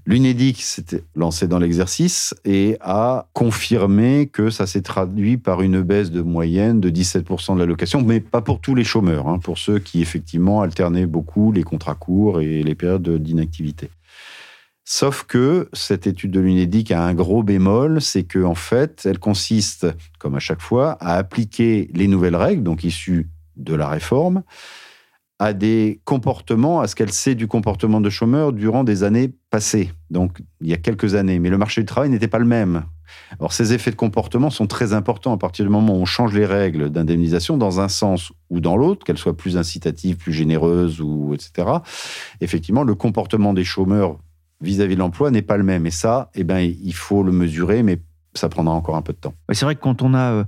L'UNEDIC 0.09 0.63
s'était 0.63 1.03
lancé 1.17 1.49
dans 1.49 1.59
l'exercice 1.59 2.33
et 2.45 2.77
a 2.81 3.27
confirmé 3.33 4.29
que 4.33 4.51
ça 4.51 4.69
s'est 4.69 4.83
traduit 4.83 5.37
par 5.37 5.63
une 5.63 5.83
baisse 5.83 6.13
de 6.13 6.23
moyenne 6.23 6.81
de 6.81 6.91
17% 6.91 7.55
de 7.55 7.59
l'allocation, 7.59 8.03
mais 8.03 8.21
pas 8.21 8.41
pour 8.41 8.61
tous 8.61 8.77
les 8.77 8.85
chômeurs, 8.85 9.27
hein, 9.27 9.41
pour 9.41 9.59
ceux 9.59 9.81
qui 9.81 10.01
effectivement 10.01 10.63
alternaient 10.63 11.07
beaucoup 11.07 11.51
les 11.51 11.65
contrats 11.65 11.97
courts 11.97 12.41
et 12.41 12.63
les 12.63 12.75
périodes 12.77 13.21
d'inactivité. 13.21 13.91
Sauf 14.85 15.25
que 15.25 15.69
cette 15.73 16.07
étude 16.07 16.31
de 16.31 16.39
l'UNEDIC 16.39 16.93
a 16.93 17.05
un 17.05 17.13
gros 17.13 17.43
bémol, 17.43 18.01
c'est 18.01 18.23
qu'en 18.23 18.51
en 18.51 18.55
fait, 18.55 19.03
elle 19.07 19.19
consiste, 19.19 19.89
comme 20.21 20.37
à 20.37 20.39
chaque 20.39 20.63
fois, 20.63 20.93
à 21.01 21.17
appliquer 21.17 21.91
les 21.93 22.07
nouvelles 22.07 22.37
règles, 22.37 22.63
donc 22.63 22.85
issues 22.85 23.29
de 23.57 23.75
la 23.75 23.89
réforme, 23.89 24.45
à 25.39 25.53
des 25.53 26.01
comportements, 26.05 26.81
à 26.81 26.89
ce 26.89 26.95
qu'elle 26.95 27.13
sait 27.13 27.35
du 27.35 27.47
comportement 27.47 28.01
de 28.01 28.09
chômeurs 28.09 28.53
durant 28.53 28.85
des 28.85 29.03
années 29.03 29.33
passées, 29.51 29.93
donc 30.11 30.43
il 30.61 30.69
y 30.69 30.73
a 30.73 30.79
quelques 30.79 31.15
années. 31.15 31.39
Mais 31.39 31.51
le 31.51 31.59
marché 31.59 31.83
du 31.83 31.87
travail 31.87 32.09
n'était 32.09 32.29
pas 32.29 32.39
le 32.39 32.47
même. 32.47 32.85
Alors 33.39 33.53
ces 33.53 33.73
effets 33.73 33.91
de 33.91 33.97
comportement 33.97 34.51
sont 34.51 34.67
très 34.67 34.93
importants 34.93 35.33
à 35.33 35.37
partir 35.37 35.65
du 35.65 35.71
moment 35.71 35.95
où 35.95 36.01
on 36.01 36.07
change 36.07 36.35
les 36.35 36.47
règles 36.47 36.91
d'indemnisation 36.91 37.57
dans 37.57 37.81
un 37.81 37.89
sens 37.89 38.33
ou 38.51 38.61
dans 38.61 38.77
l'autre, 38.77 39.05
qu'elles 39.05 39.19
soient 39.19 39.37
plus 39.37 39.57
incitatives, 39.57 40.17
plus 40.17 40.33
généreuses, 40.33 41.01
ou 41.01 41.35
etc. 41.35 41.69
Effectivement, 42.41 42.83
le 42.83 42.95
comportement 42.95 43.53
des 43.53 43.65
chômeurs 43.65 44.19
vis-à-vis 44.61 44.95
de 44.95 45.01
l'emploi 45.01 45.31
n'est 45.31 45.43
pas 45.43 45.57
le 45.57 45.65
même. 45.65 45.87
Et 45.87 45.91
ça, 45.91 46.31
eh 46.35 46.45
ben, 46.45 46.59
il 46.61 46.95
faut 46.95 47.23
le 47.23 47.33
mesurer, 47.33 47.83
mais 47.83 48.01
ça 48.37 48.49
prendra 48.49 48.75
encore 48.75 48.97
un 48.97 49.03
peu 49.03 49.13
de 49.13 49.19
temps. 49.19 49.35
C'est 49.53 49.65
vrai 49.65 49.75
que 49.75 49.81
quand 49.81 50.03
on 50.03 50.15
a, 50.15 50.33
euh, 50.33 50.45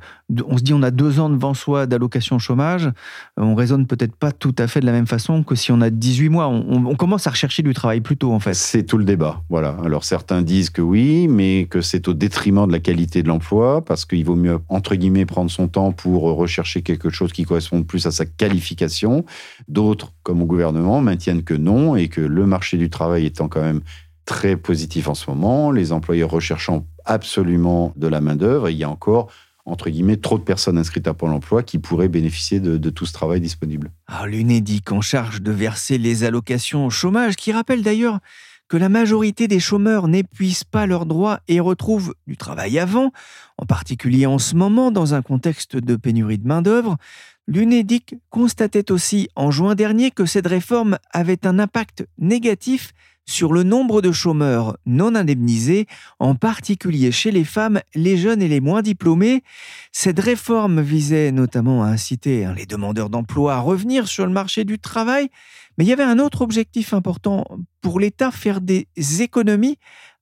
on 0.46 0.57
se 0.57 0.62
dit 0.62 0.74
on 0.74 0.83
a 0.83 0.90
deux 0.90 1.20
ans 1.20 1.31
devant 1.31 1.55
soi 1.55 1.87
d'allocation 1.87 2.38
chômage, 2.38 2.87
euh, 2.87 2.90
on 3.38 3.55
raisonne 3.55 3.87
peut-être 3.87 4.14
pas 4.14 4.33
tout 4.33 4.55
à 4.59 4.66
fait 4.66 4.81
de 4.81 4.87
la 4.87 4.92
même 4.92 5.07
façon 5.07 5.42
que 5.42 5.55
si 5.55 5.72
on 5.72 5.81
a 5.81 5.90
18 5.90 6.29
mois. 6.29 6.48
On, 6.48 6.94
commence 6.98 7.27
à 7.29 7.31
rechercher 7.31 7.62
du 7.62 7.74
travail 7.74 8.01
plus 8.01 8.16
tôt 8.16 8.33
en 8.33 8.40
fait. 8.40 8.55
C'est 8.55 8.83
tout 8.83 8.98
le 8.98 9.05
débat. 9.05 9.42
Voilà. 9.48 9.77
Alors 9.85 10.05
certains 10.05 10.42
disent 10.42 10.70
que 10.70 10.83
oui, 10.83 11.29
mais 11.29 11.66
que 11.70 11.81
c'est 11.81 12.09
au 12.09 12.14
détriment 12.14 12.66
de 12.66 12.72
la 12.72 12.81
qualité 12.81 13.22
de 13.22 13.29
l'emploi 13.29 13.85
parce 13.85 14.05
qu'il 14.05 14.24
vaut 14.24 14.35
mieux 14.35 14.59
entre 14.68 14.96
guillemets 14.96 15.27
prendre 15.27 15.51
son 15.51 15.68
temps 15.68 15.92
pour 15.92 16.22
rechercher 16.22 16.83
quelque 16.83 17.11
chose 17.11 17.33
qui 17.33 17.44
corresponde 17.44 17.87
plus 17.87 18.07
à 18.07 18.11
sa 18.11 18.27
qualification. 18.27 19.24
D'autres, 19.68 20.12
comme 20.22 20.42
au 20.42 20.46
gouvernement, 20.46 21.01
maintiennent 21.01 21.44
que 21.44 21.55
non 21.55 21.94
et 21.94 22.09
que 22.09 22.20
le 22.20 22.46
marché 22.46 22.77
du 22.77 22.90
travail 22.90 23.27
étant 23.27 23.48
quand 23.48 23.62
même 23.62 23.81
très 24.29 24.59
positif 24.59 25.09
en 25.09 25.14
ce 25.14 25.31
moment, 25.31 25.70
les 25.70 25.90
employeurs 25.90 26.31
recherchant 26.31 26.85
absolument 27.08 27.92
de 27.96 28.06
la 28.06 28.20
main-d'œuvre, 28.20 28.70
il 28.70 28.76
y 28.76 28.84
a 28.84 28.90
encore 28.90 29.28
entre 29.68 29.90
guillemets, 29.90 30.16
trop 30.16 30.38
de 30.38 30.42
personnes 30.42 30.78
inscrites 30.78 31.06
à 31.06 31.14
Pôle 31.14 31.32
emploi 31.32 31.62
qui 31.62 31.78
pourraient 31.78 32.08
bénéficier 32.08 32.60
de, 32.60 32.90
tout 32.90 33.06
ce 33.06 33.12
travail 33.12 33.40
disponible. 33.40 33.90
Alors, 34.06 34.26
l'UNEDIC 34.26 34.90
en 34.92 35.00
charge 35.00 35.42
de 35.42 35.52
verser 35.52 35.98
les 35.98 36.24
allocations 36.24 36.86
au 36.86 36.90
chômage, 36.90 37.36
qui 37.36 37.52
rappelle 37.52 37.82
d'ailleurs 37.82 38.18
que 38.68 38.76
la 38.76 38.88
majorité 38.88 39.48
des 39.48 39.60
chômeurs 39.60 40.08
n'épuisent 40.08 40.64
pas 40.64 40.86
leurs 40.86 41.06
droits 41.06 41.40
et 41.48 41.60
retrouvent 41.60 42.14
du 42.26 42.36
travail 42.36 42.78
avant, 42.78 43.12
en 43.56 43.66
particulier 43.66 44.26
en 44.26 44.38
ce 44.38 44.54
moment 44.54 44.90
dans 44.90 45.14
un 45.14 45.22
contexte 45.22 45.76
de 45.76 45.96
pénurie 45.96 46.38
de 46.38 46.46
main-d'œuvre, 46.46 46.96
l'UNEDIC 47.46 48.16
constatait 48.28 48.92
aussi 48.92 49.28
en 49.36 49.50
juin 49.50 49.74
dernier 49.74 50.10
que 50.10 50.26
cette 50.26 50.46
réforme 50.46 50.98
avait 51.12 51.46
un 51.46 51.58
impact 51.58 52.06
négatif 52.18 52.92
sur 53.28 53.52
le 53.52 53.62
nombre 53.62 54.00
de 54.00 54.10
chômeurs 54.10 54.76
non 54.86 55.14
indemnisés, 55.14 55.86
en 56.18 56.34
particulier 56.34 57.12
chez 57.12 57.30
les 57.30 57.44
femmes, 57.44 57.80
les 57.94 58.16
jeunes 58.16 58.42
et 58.42 58.48
les 58.48 58.60
moins 58.60 58.82
diplômés. 58.82 59.42
Cette 59.92 60.18
réforme 60.18 60.80
visait 60.80 61.30
notamment 61.30 61.84
à 61.84 61.88
inciter 61.88 62.46
hein, 62.46 62.54
les 62.56 62.66
demandeurs 62.66 63.10
d'emploi 63.10 63.54
à 63.54 63.60
revenir 63.60 64.08
sur 64.08 64.26
le 64.26 64.32
marché 64.32 64.64
du 64.64 64.78
travail, 64.78 65.28
mais 65.76 65.84
il 65.84 65.88
y 65.88 65.92
avait 65.92 66.02
un 66.02 66.18
autre 66.18 66.40
objectif 66.40 66.94
important 66.94 67.44
pour 67.82 68.00
l'État, 68.00 68.30
faire 68.30 68.60
des 68.60 68.88
économies. 69.20 69.78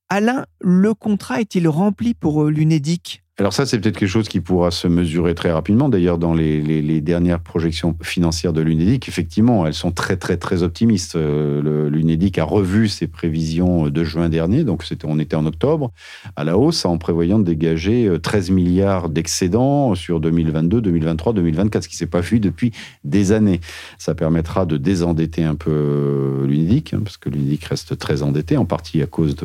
Alain, 0.09 0.45
le 0.59 0.93
contrat 0.93 1.41
est-il 1.41 1.67
rempli 1.67 2.13
pour 2.13 2.43
euh, 2.43 2.49
l'UNEDIC? 2.49 3.23
Alors 3.39 3.53
ça, 3.53 3.67
c'est 3.67 3.79
peut-être 3.79 3.99
quelque 3.99 4.09
chose 4.09 4.27
qui 4.27 4.39
pourra 4.39 4.71
se 4.71 4.87
mesurer 4.87 5.35
très 5.35 5.51
rapidement. 5.51 5.89
D'ailleurs, 5.89 6.17
dans 6.17 6.33
les, 6.33 7.01
dernières 7.01 7.39
projections 7.39 7.95
financières 8.01 8.51
de 8.51 8.61
l'UNEDIC, 8.61 9.07
effectivement, 9.07 9.67
elles 9.67 9.75
sont 9.75 9.91
très, 9.91 10.17
très, 10.17 10.37
très 10.37 10.63
optimistes. 10.63 11.15
Euh, 11.15 11.87
L'UNEDIC 11.87 12.39
a 12.39 12.43
revu 12.43 12.87
ses 12.87 13.05
prévisions 13.05 13.89
de 13.89 14.03
juin 14.03 14.29
dernier, 14.29 14.63
donc 14.63 14.83
on 15.03 15.19
était 15.19 15.35
en 15.35 15.45
octobre, 15.45 15.91
à 16.35 16.43
la 16.43 16.57
hausse, 16.57 16.83
en 16.85 16.97
prévoyant 16.97 17.37
de 17.37 17.43
dégager 17.43 18.11
13 18.23 18.49
euh, 18.49 18.53
milliards 18.55 19.09
d'excédents 19.09 19.93
sur 19.93 20.19
2022, 20.19 20.81
2023, 20.81 21.33
2024, 21.33 21.83
ce 21.83 21.89
qui 21.89 21.95
s'est 21.95 22.07
pas 22.07 22.21
vu 22.21 22.39
depuis 22.39 22.71
des 23.03 23.33
années. 23.33 23.61
Ça 23.99 24.15
permettra 24.15 24.65
de 24.65 24.77
désendetter 24.77 25.43
un 25.43 25.55
peu 25.55 25.69
euh, 25.71 26.47
l'UNEDIC, 26.47 26.95
hein, 26.95 27.01
parce 27.03 27.17
que 27.17 27.29
l'UNEDIC 27.29 27.65
reste 27.65 27.99
très 27.99 28.23
endetté, 28.23 28.57
en 28.57 28.65
partie 28.65 29.03
à 29.03 29.05
cause 29.05 29.35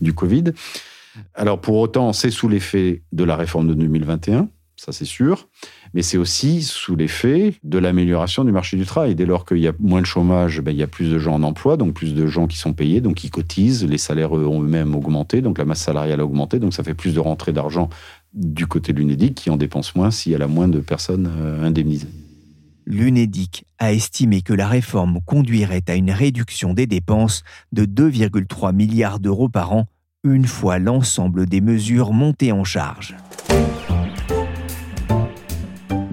du 0.00 0.14
Covid. 0.14 0.44
Alors 1.34 1.60
pour 1.60 1.76
autant, 1.76 2.12
c'est 2.12 2.30
sous 2.30 2.48
l'effet 2.48 3.02
de 3.12 3.24
la 3.24 3.36
réforme 3.36 3.68
de 3.68 3.74
2021. 3.74 4.48
ça 4.76 4.92
c'est 4.92 5.04
sûr, 5.04 5.48
mais 5.94 6.02
c'est 6.02 6.16
aussi 6.16 6.62
sous 6.62 6.96
l'effet 6.96 7.54
de 7.62 7.78
l'amélioration 7.78 8.44
du 8.44 8.52
marché 8.52 8.76
du 8.76 8.84
travail. 8.84 9.14
Dès 9.14 9.26
lors 9.26 9.44
qu'il 9.44 9.58
y 9.58 9.68
a 9.68 9.72
moins 9.78 10.00
de 10.00 10.06
chômage, 10.06 10.60
ben, 10.60 10.72
il 10.72 10.78
y 10.78 10.82
a 10.82 10.88
plus 10.88 11.10
de 11.10 11.18
gens 11.18 11.34
en 11.34 11.42
emploi, 11.42 11.76
donc 11.76 11.94
plus 11.94 12.14
de 12.14 12.26
gens 12.26 12.46
qui 12.46 12.58
sont 12.58 12.72
payés, 12.72 13.00
donc 13.00 13.16
qui 13.16 13.30
cotisent, 13.30 13.84
les 13.84 13.98
salaires 13.98 14.32
ont 14.32 14.62
eux-mêmes 14.62 14.94
augmenté, 14.94 15.40
donc 15.40 15.58
la 15.58 15.64
masse 15.64 15.82
salariale 15.82 16.20
a 16.20 16.24
augmenté, 16.24 16.58
donc 16.58 16.74
ça 16.74 16.82
fait 16.82 16.94
plus 16.94 17.14
de 17.14 17.20
rentrées 17.20 17.52
d'argent 17.52 17.88
du 18.32 18.66
côté 18.66 18.92
de 18.92 18.98
l'UNEDIC 18.98 19.34
qui 19.34 19.50
en 19.50 19.56
dépense 19.56 19.94
moins 19.94 20.10
s'il 20.10 20.32
y 20.32 20.34
a 20.34 20.46
moins 20.46 20.68
de 20.68 20.80
personnes 20.80 21.30
euh, 21.38 21.64
indemnisées. 21.64 22.08
L'UNEDIC 22.86 23.64
a 23.78 23.92
estimé 23.92 24.42
que 24.42 24.52
la 24.52 24.68
réforme 24.68 25.20
conduirait 25.24 25.84
à 25.88 25.94
une 25.94 26.10
réduction 26.10 26.74
des 26.74 26.86
dépenses 26.86 27.42
de 27.72 27.86
2,3 27.86 28.74
milliards 28.74 29.20
d'euros 29.20 29.48
par 29.48 29.72
an 29.72 29.86
une 30.24 30.46
fois 30.46 30.78
l'ensemble 30.78 31.46
des 31.46 31.60
mesures 31.60 32.12
montées 32.12 32.52
en 32.52 32.64
charge. 32.64 33.14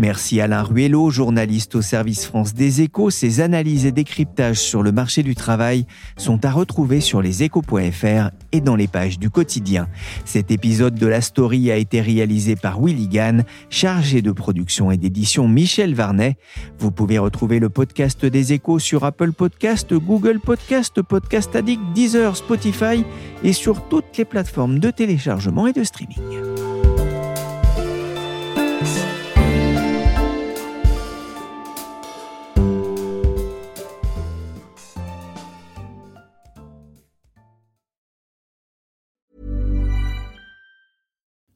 Merci 0.02 0.42
Alain 0.42 0.64
Ruello, 0.64 1.12
journaliste 1.12 1.76
au 1.76 1.84
service 1.84 2.26
France 2.26 2.56
des 2.56 2.82
échos. 2.82 3.12
Ses 3.12 3.40
analyses 3.40 3.86
et 3.86 3.92
décryptages 3.92 4.58
sur 4.58 4.82
le 4.82 4.92
marché 4.92 5.22
du 5.22 5.36
travail 5.36 5.86
sont 6.18 6.44
à 6.44 6.50
retrouver 6.50 7.02
sur 7.02 7.22
leséchos.fr 7.22 8.32
et 8.52 8.62
dans 8.62 8.76
les 8.76 8.88
pages 8.88 9.20
du 9.20 9.30
quotidien. 9.30 9.88
Cet 10.26 10.50
épisode 10.50 10.96
de 10.96 11.06
la 11.06 11.22
story 11.22 11.70
a 11.70 11.76
été 11.76 12.02
réalisé 12.02 12.56
par 12.56 12.82
Willy 12.82 13.10
Gann, 13.10 13.44
chargé 13.70 14.24
de 14.24 14.32
production 14.32 14.90
et 14.90 14.98
d'édition 14.98 15.48
Michel 15.48 15.94
Varnet. 15.94 16.36
Vous 16.80 16.90
pouvez 16.90 17.20
retrouver 17.20 17.60
le 17.60 17.70
podcast 17.70 18.26
des 18.26 18.54
échos 18.54 18.80
sur 18.80 19.04
Apple 19.04 19.34
Podcast, 19.34 19.94
Google 19.94 20.40
Podcast, 20.40 21.00
Podcast 21.04 21.56
Addict, 21.56 21.84
Deezer, 21.94 22.36
Spotify 22.36 23.06
et 23.44 23.54
sur 23.54 23.88
toutes 23.88 24.18
les 24.18 24.26
plateformes 24.26 24.80
de 24.80 24.90
téléchargement 24.90 25.68
et 25.68 25.74
de 25.74 25.84
streaming. 25.84 26.51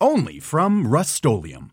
only 0.00 0.40
from 0.40 0.86
Rust-Oleum. 0.86 1.72